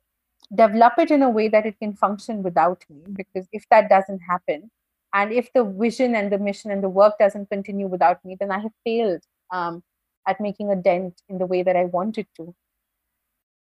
[0.55, 3.01] develop it in a way that it can function without me.
[3.15, 4.71] Because if that doesn't happen,
[5.15, 8.51] and if the vision and the mission and the work doesn't continue without me, then
[8.51, 9.83] I have failed um,
[10.27, 12.55] at making a dent in the way that I wanted to.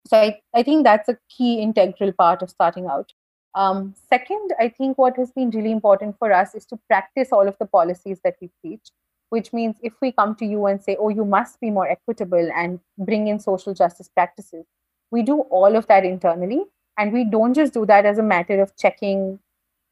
[0.08, 3.12] So I, I think that's a key integral part of starting out.
[3.54, 7.46] Um, second, I think what has been really important for us is to practice all
[7.46, 8.90] of the policies that we preach
[9.36, 12.50] which means if we come to you and say, oh, you must be more equitable
[12.56, 14.64] and bring in social justice practices,
[15.10, 16.62] we do all of that internally.
[16.96, 19.38] And we don't just do that as a matter of checking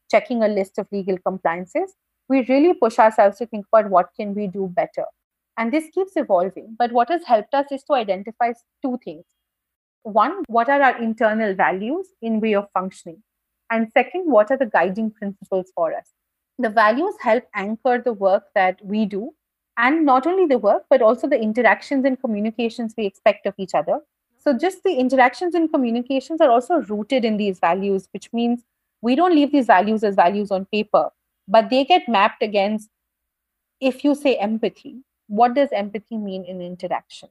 [0.09, 1.93] checking a list of legal compliances.
[2.27, 5.05] We really push ourselves to think about what can we do better.
[5.57, 6.75] And this keeps evolving.
[6.79, 9.25] But what has helped us is to identify two things.
[10.03, 13.21] One, what are our internal values in way of functioning?
[13.69, 16.09] And second, what are the guiding principles for us?
[16.57, 19.33] The values help anchor the work that we do
[19.77, 23.73] and not only the work but also the interactions and communications we expect of each
[23.73, 23.99] other.
[24.37, 28.63] So just the interactions and communications are also rooted in these values which means
[29.01, 31.09] we don't leave these values as values on paper
[31.47, 32.89] but they get mapped against
[33.81, 37.29] if you say empathy what does empathy mean in interaction?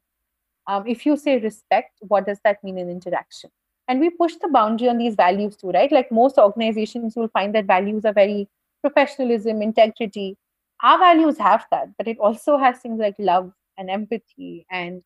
[0.66, 3.50] Um, if you say respect what does that mean in interaction?
[3.86, 5.90] And we push the boundary on these values too right?
[5.90, 8.48] Like most organizations you'll find that values are very
[8.84, 10.36] professionalism, integrity.
[10.82, 15.02] Our values have that, but it also has things like love and empathy and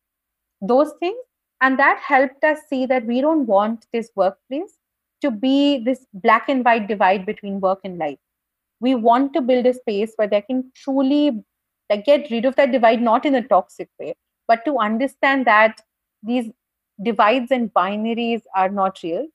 [0.61, 1.17] those things.
[1.61, 4.77] And that helped us see that we don't want this workplace
[5.21, 8.19] to be this black and white divide between work and life.
[8.81, 11.43] We want to build a space where they can truly
[11.89, 14.13] like get rid of that divide, not in a toxic way,
[14.47, 15.81] but to understand that
[16.23, 16.49] these
[17.03, 19.27] divides and binaries are not real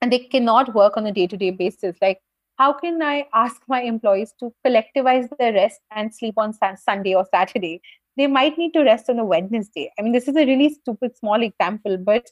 [0.00, 1.96] and they cannot work on a day-to-day basis.
[2.00, 2.20] Like
[2.58, 7.24] how can I ask my employees to collectivize their rest and sleep on Sunday or
[7.32, 7.80] Saturday?
[8.16, 9.92] They might need to rest on a Wednesday.
[9.96, 12.26] I mean, this is a really stupid small example, but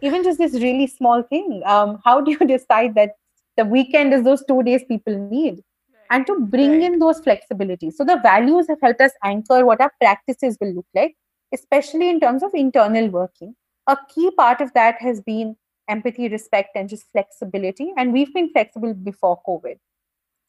[0.00, 3.10] even just this really small thing, um, how do you decide that
[3.58, 5.60] the weekend is those two days people need?
[6.12, 6.82] And to bring right.
[6.82, 7.92] in those flexibilities.
[7.92, 11.14] So the values have helped us anchor what our practices will look like,
[11.54, 13.54] especially in terms of internal working.
[13.86, 15.54] A key part of that has been
[15.90, 17.92] empathy, respect, and just flexibility.
[17.96, 19.78] And we've been flexible before COVID.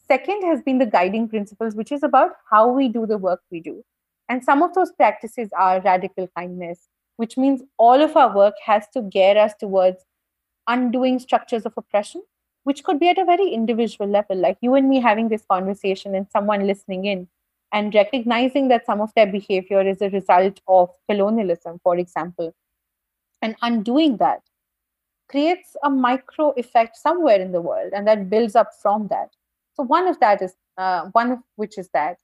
[0.07, 3.59] Second has been the guiding principles, which is about how we do the work we
[3.59, 3.83] do.
[4.29, 6.87] And some of those practices are radical kindness,
[7.17, 10.05] which means all of our work has to gear us towards
[10.67, 12.23] undoing structures of oppression,
[12.63, 16.15] which could be at a very individual level, like you and me having this conversation
[16.15, 17.27] and someone listening in.
[17.73, 22.53] and recognizing that some of their behavior is a result of colonialism, for example,
[23.41, 24.41] and undoing that
[25.31, 29.29] creates a micro effect somewhere in the world and that builds up from that.
[29.75, 32.17] So, one of that is uh, one of which is that.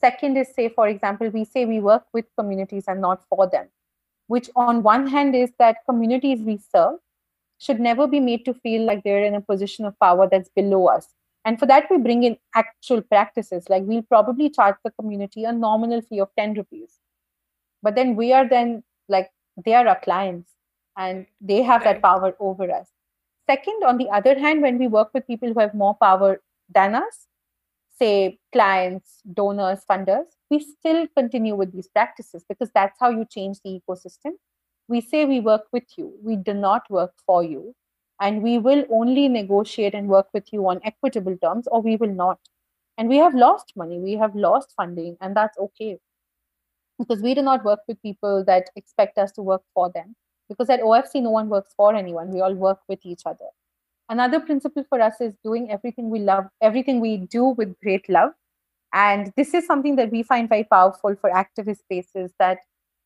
[0.00, 3.68] Second is, say, for example, we say we work with communities and not for them,
[4.26, 6.98] which on one hand is that communities we serve
[7.58, 10.86] should never be made to feel like they're in a position of power that's below
[10.86, 11.08] us.
[11.44, 13.68] And for that, we bring in actual practices.
[13.68, 16.98] Like we'll probably charge the community a nominal fee of 10 rupees.
[17.82, 19.30] But then we are then like,
[19.64, 20.52] they are our clients
[20.96, 22.88] and they have that power over us.
[23.48, 26.40] Second, on the other hand, when we work with people who have more power
[26.72, 27.26] than us,
[27.98, 33.58] say clients, donors, funders, we still continue with these practices because that's how you change
[33.64, 34.32] the ecosystem.
[34.88, 37.74] We say we work with you, we do not work for you,
[38.20, 42.12] and we will only negotiate and work with you on equitable terms, or we will
[42.12, 42.38] not.
[42.98, 45.98] And we have lost money, we have lost funding, and that's okay
[46.98, 50.14] because we do not work with people that expect us to work for them.
[50.52, 53.46] Because at OFC, no one works for anyone, we all work with each other.
[54.08, 58.32] Another principle for us is doing everything we love, everything we do with great love.
[58.92, 62.58] And this is something that we find very powerful for activist spaces that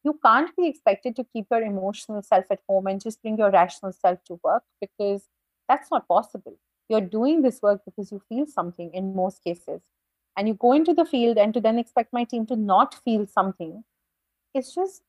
[0.02, 3.52] you can't be expected to keep your emotional self at home and just bring your
[3.52, 5.22] rational self to work because
[5.68, 6.58] that's not possible.
[6.88, 9.82] You're doing this work because you feel something in most cases.
[10.36, 13.26] And you go into the field and to then expect my team to not feel
[13.26, 13.84] something,
[14.54, 15.02] it's just,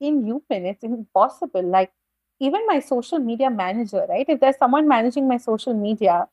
[0.00, 0.66] it's inhuman.
[0.66, 1.62] It's impossible.
[1.62, 1.92] Like
[2.40, 4.26] even my social media manager, right?
[4.28, 6.28] If there's someone managing my social media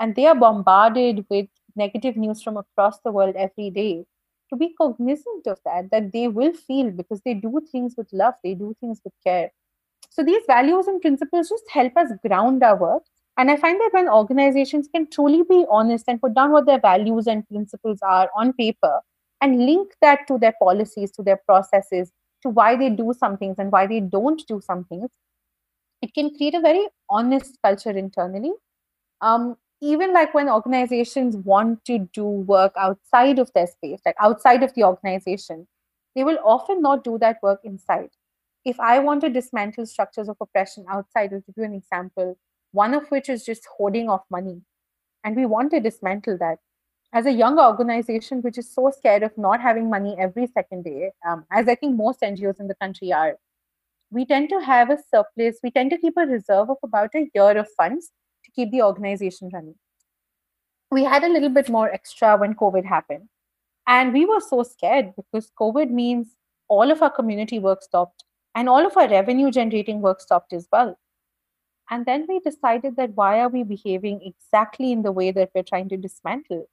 [0.00, 4.06] and they are bombarded with negative news from across the world every day,
[4.50, 8.34] to be cognizant of that, that they will feel because they do things with love,
[8.42, 9.52] they do things with care.
[10.10, 13.02] So these values and principles just help us ground our work.
[13.36, 16.80] And I find that when organizations can truly be honest and put down what their
[16.80, 19.00] values and principles are on paper
[19.40, 22.12] and link that to their policies, to their processes,
[22.42, 25.10] to why they do some things and why they don't do some things,
[26.02, 28.52] it can create a very honest culture internally.
[29.20, 34.62] Um, even like when organizations want to do work outside of their space, like outside
[34.62, 35.68] of the organization,
[36.14, 38.10] they will often not do that work inside.
[38.64, 42.38] If I want to dismantle structures of oppression outside, I'll give you an example,
[42.72, 44.62] one of which is just hoarding of money.
[45.24, 46.58] And we want to dismantle that.
[47.12, 51.12] As a young organization which is so scared of not having money every second day,
[51.26, 53.38] um, as I think most NGOs in the country are,
[54.10, 57.30] we tend to have a surplus, we tend to keep a reserve of about a
[57.34, 58.10] year of funds
[58.44, 59.76] to keep the organization running.
[60.90, 63.28] We had a little bit more extra when COVID happened.
[63.86, 66.36] And we were so scared because COVID means
[66.68, 70.68] all of our community work stopped and all of our revenue generating work stopped as
[70.70, 70.98] well.
[71.90, 75.62] And then we decided that why are we behaving exactly in the way that we're
[75.62, 76.68] trying to dismantle?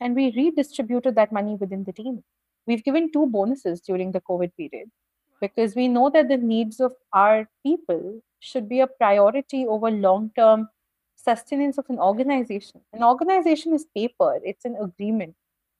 [0.00, 2.22] And we redistributed that money within the team.
[2.66, 4.90] We've given two bonuses during the COVID period
[5.40, 10.30] because we know that the needs of our people should be a priority over long
[10.36, 10.68] term
[11.14, 12.80] sustenance of an organization.
[12.92, 15.34] An organization is paper, it's an agreement,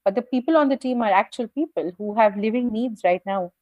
[0.04, 3.52] but the people on the team are actual people who have living needs right now.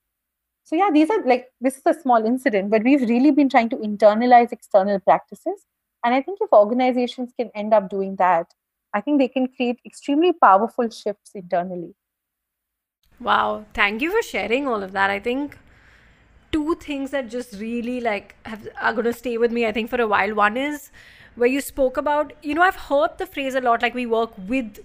[0.64, 3.68] So, yeah, these are like this is a small incident, but we've really been trying
[3.70, 5.66] to internalize external practices.
[6.04, 8.46] And I think if organizations can end up doing that,
[8.94, 11.94] I think they can create extremely powerful shifts internally.
[13.20, 15.10] Wow, thank you for sharing all of that.
[15.10, 15.58] I think
[16.52, 19.90] two things that just really like have are going to stay with me i think
[19.90, 20.90] for a while one is
[21.36, 24.32] where you spoke about you know i've heard the phrase a lot like we work
[24.48, 24.78] with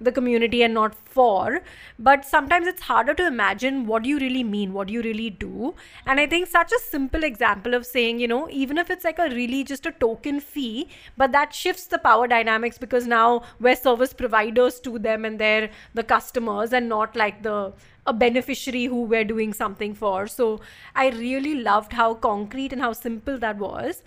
[0.00, 1.60] the community and not for
[1.98, 5.30] but sometimes it's harder to imagine what do you really mean what do you really
[5.30, 5.74] do
[6.06, 9.18] and i think such a simple example of saying you know even if it's like
[9.18, 13.76] a really just a token fee but that shifts the power dynamics because now we're
[13.76, 17.72] service providers to them and they're the customers and not like the
[18.06, 20.26] a beneficiary who we're doing something for.
[20.26, 20.60] So
[20.94, 24.02] I really loved how concrete and how simple that was.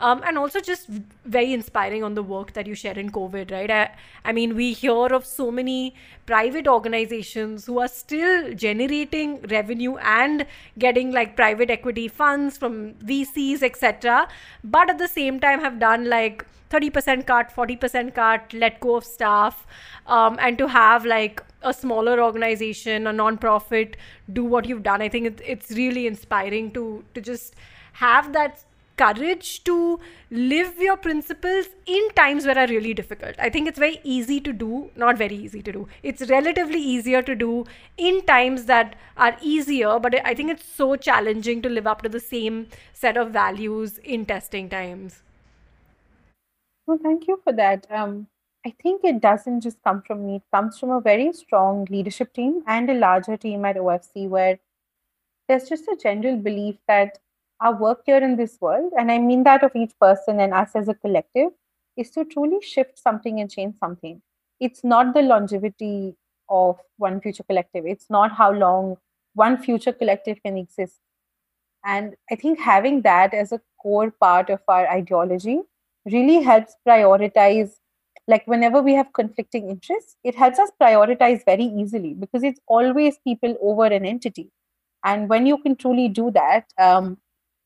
[0.00, 3.70] Um, and also just very inspiring on the work that you share in COVID, right?
[3.70, 3.90] I,
[4.24, 5.94] I mean, we hear of so many
[6.24, 10.46] private organizations who are still generating revenue and
[10.78, 14.28] getting like private equity funds from VCs, etc.
[14.62, 19.04] But at the same time, have done like 30% cut, 40% cut, let go of
[19.04, 19.66] staff,
[20.06, 23.96] um, and to have like a smaller organization, a non-profit,
[24.32, 25.02] do what you've done.
[25.02, 27.56] I think it's it's really inspiring to to just
[27.94, 28.64] have that
[28.98, 33.34] courage to live your principles in times where are really difficult.
[33.38, 35.88] I think it's very easy to do, not very easy to do.
[36.02, 37.64] It's relatively easier to do
[37.96, 42.08] in times that are easier, but I think it's so challenging to live up to
[42.08, 45.22] the same set of values in testing times.
[46.86, 47.86] Well, thank you for that.
[47.90, 48.28] Um,
[48.64, 50.36] I I think it doesn't just come from me.
[50.36, 54.58] It comes from a very strong leadership team and a larger team at OFC where
[55.48, 57.18] there's just a general belief that
[57.60, 60.70] our work here in this world, and I mean that of each person and us
[60.74, 61.50] as a collective,
[61.96, 64.22] is to truly shift something and change something.
[64.60, 66.16] It's not the longevity
[66.48, 68.96] of one future collective, it's not how long
[69.34, 71.00] one future collective can exist.
[71.84, 75.60] And I think having that as a core part of our ideology
[76.04, 77.72] really helps prioritize
[78.26, 83.18] like whenever we have conflicting interests it helps us prioritize very easily because it's always
[83.24, 84.50] people over an entity
[85.04, 87.16] and when you can truly do that um,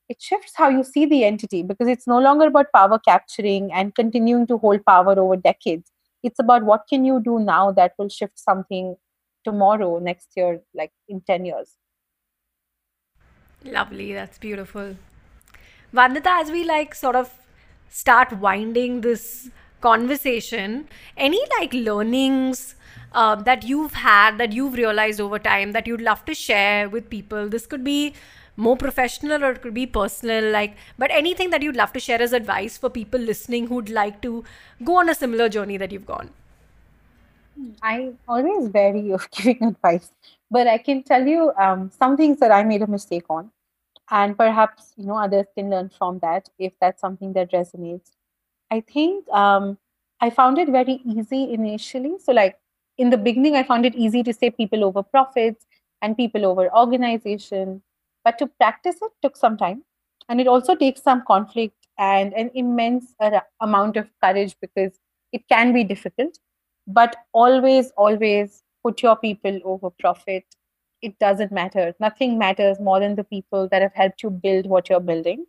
[0.09, 3.95] it shifts how you see the entity because it's no longer about power capturing and
[3.95, 5.91] continuing to hold power over decades.
[6.23, 8.95] It's about what can you do now that will shift something
[9.43, 11.77] tomorrow next year like in 10 years.
[13.63, 14.13] Lovely.
[14.13, 14.95] That's beautiful.
[15.93, 17.31] Vandita as we like sort of
[17.89, 19.49] start winding this
[19.79, 22.75] conversation any like learnings
[23.13, 27.09] uh, that you've had that you've realized over time that you'd love to share with
[27.09, 27.47] people?
[27.47, 28.13] This could be
[28.55, 32.21] more professional or it could be personal like but anything that you'd love to share
[32.21, 34.43] as advice for people listening who'd like to
[34.83, 36.29] go on a similar journey that you've gone?
[37.81, 40.11] I always vary of giving advice
[40.51, 43.51] but i can tell you um, some things that i made a mistake on
[44.11, 48.11] and perhaps you know others can learn from that if that's something that resonates.
[48.71, 49.77] I think um,
[50.21, 52.15] i found it very easy initially.
[52.19, 52.59] So like
[52.97, 55.65] in the beginning i found it easy to say people over profits
[56.01, 57.81] and people over organization
[58.23, 59.83] but to practice it took some time.
[60.29, 63.13] And it also takes some conflict and an immense
[63.61, 64.99] amount of courage because
[65.31, 66.37] it can be difficult.
[66.87, 70.43] But always, always put your people over profit.
[71.01, 71.93] It doesn't matter.
[71.99, 75.45] Nothing matters more than the people that have helped you build what you're building.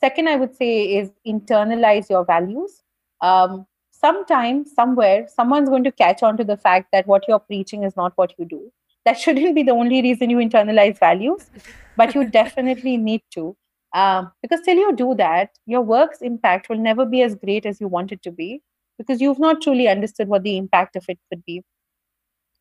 [0.00, 2.82] Second, I would say is internalize your values.
[3.22, 7.82] Um, sometime, somewhere, someone's going to catch on to the fact that what you're preaching
[7.82, 8.70] is not what you do.
[9.06, 11.50] That shouldn't be the only reason you internalize values
[11.96, 13.56] but you definitely need to
[13.94, 17.80] um, because till you do that your work's impact will never be as great as
[17.80, 18.62] you want it to be
[18.98, 21.62] because you've not truly understood what the impact of it could be.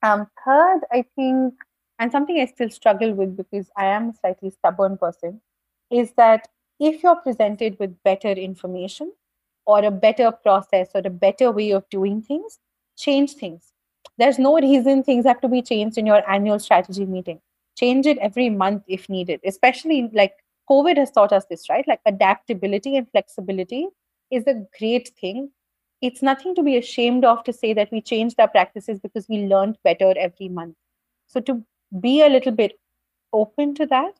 [0.04, 1.54] Um, third i think
[2.00, 5.42] and something i still struggle with because i am a slightly stubborn person
[5.90, 6.48] is that
[6.80, 9.12] if you're presented with better information
[9.66, 12.60] or a better process or a better way of doing things
[12.98, 13.74] change things.
[14.18, 17.42] There's no reason things have to be changed in your annual strategy meeting
[17.76, 20.34] change it every month if needed especially like
[20.70, 21.88] covid has taught us this right?
[21.88, 23.88] Like adaptability and flexibility
[24.32, 25.52] is a great thing.
[26.02, 29.46] It's nothing to be ashamed of to say that we changed our practices because we
[29.46, 30.76] learned better every month.
[31.28, 31.64] So to
[32.00, 32.80] be a little bit
[33.34, 34.20] open to that.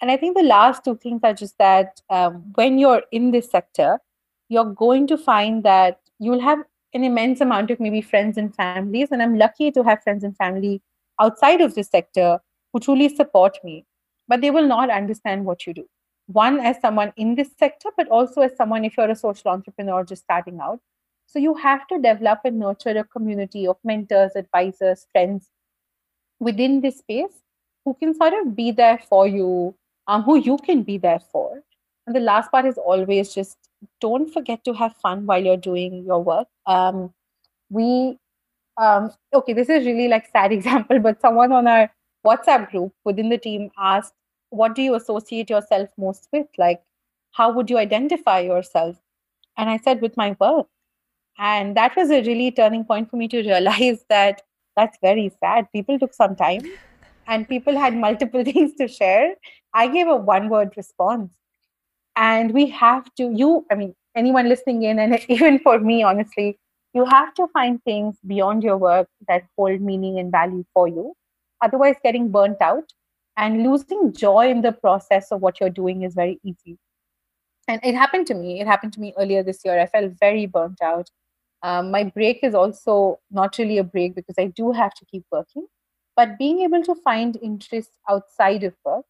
[0.00, 3.48] And i think the last two things are just that um, when you're in this
[3.48, 4.00] sector
[4.48, 6.58] you're going to find that you'll have
[6.92, 10.36] an immense amount of maybe friends and families and i'm lucky to have friends and
[10.36, 10.82] family
[11.20, 12.40] outside of this sector
[12.72, 13.84] who truly support me,
[14.28, 15.86] but they will not understand what you do.
[16.26, 20.04] One, as someone in this sector, but also as someone, if you're a social entrepreneur
[20.04, 20.80] just starting out.
[21.26, 25.48] So you have to develop and nurture a community of mentors, advisors, friends
[26.40, 27.42] within this space
[27.84, 29.74] who can sort of be there for you,
[30.06, 31.62] um, who you can be there for.
[32.06, 33.56] And the last part is always just
[34.00, 36.48] don't forget to have fun while you're doing your work.
[36.66, 37.12] Um,
[37.70, 38.18] we,
[38.76, 41.90] um, okay, this is really like sad example, but someone on our
[42.24, 44.14] WhatsApp group within the team asked,
[44.50, 46.46] What do you associate yourself most with?
[46.58, 46.82] Like,
[47.32, 48.96] how would you identify yourself?
[49.56, 50.66] And I said, With my work.
[51.38, 54.42] And that was a really turning point for me to realize that
[54.76, 55.70] that's very sad.
[55.72, 56.62] People took some time
[57.26, 59.34] and people had multiple things to share.
[59.74, 61.32] I gave a one word response.
[62.16, 66.58] And we have to, you, I mean, anyone listening in, and even for me, honestly,
[66.92, 71.14] you have to find things beyond your work that hold meaning and value for you
[71.62, 72.92] otherwise getting burnt out
[73.36, 76.78] and losing joy in the process of what you're doing is very easy.
[77.68, 78.60] And it happened to me.
[78.60, 79.80] It happened to me earlier this year.
[79.80, 81.08] I felt very burnt out.
[81.62, 85.24] Um, my break is also not really a break because i do have to keep
[85.30, 85.66] working.
[86.16, 89.06] But being able to find interests outside of work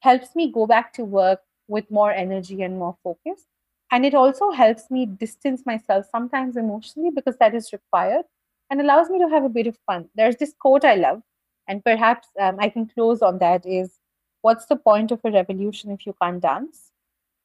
[0.00, 3.46] helps me go back to work with more energy and more focus.
[3.90, 8.24] And it also helps me distance myself sometimes emotionally because that is required
[8.70, 10.08] and allows me to have a bit of fun.
[10.14, 11.22] There's this quote i love
[11.68, 13.98] and perhaps um, I can close on that is
[14.42, 16.92] what's the point of a revolution if you can't dance?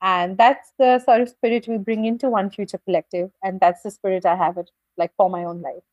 [0.01, 3.31] And that's the sort of spirit we bring into One Future Collective.
[3.43, 5.83] And that's the spirit I have it like for my own life.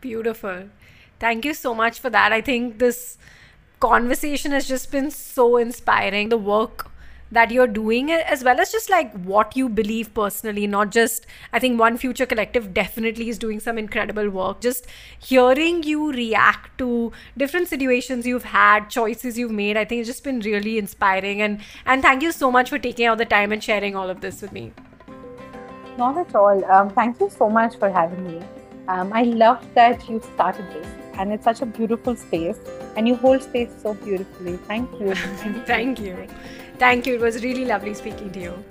[0.00, 0.68] Beautiful.
[1.18, 2.32] Thank you so much for that.
[2.32, 3.16] I think this
[3.80, 6.28] conversation has just been so inspiring.
[6.28, 6.90] The work
[7.30, 11.58] that you're doing as well as just like what you believe personally not just i
[11.58, 14.60] think one future collective definitely is doing some incredible work.
[14.60, 14.86] Just
[15.18, 20.24] hearing you react to different situations you've had choices you've made i think it's just
[20.24, 21.42] been really inspiring.
[21.42, 24.20] And and thank you so much for taking out the time and sharing all of
[24.20, 24.72] this with me.
[25.98, 26.64] Not at all.
[26.66, 28.40] Um, thank you so much for having me.
[28.88, 32.58] Um, i love that you started this and it's such a beautiful space
[32.96, 34.56] and you hold space so beautifully.
[34.68, 35.14] Thank you.
[35.66, 36.28] Thank you
[36.78, 37.14] Thank you.
[37.14, 38.64] It was really lovely speaking to you.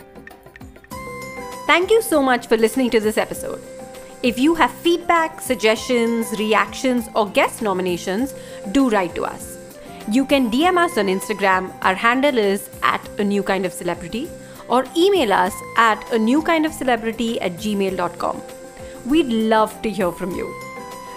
[1.68, 3.62] Thank you so much for listening to this episode.
[4.22, 8.34] If you have feedback, suggestions, reactions, or guest nominations,
[8.72, 9.58] do write to us.
[10.12, 11.74] You can DM us on Instagram.
[11.84, 14.30] Our handle is at a new kind of celebrity,
[14.68, 18.42] or email us at a new kind of celebrity at gmail.com.
[19.06, 20.54] We'd love to hear from you.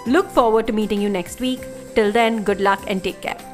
[0.05, 1.61] Look forward to meeting you next week.
[1.95, 3.48] Till then, good luck and take care.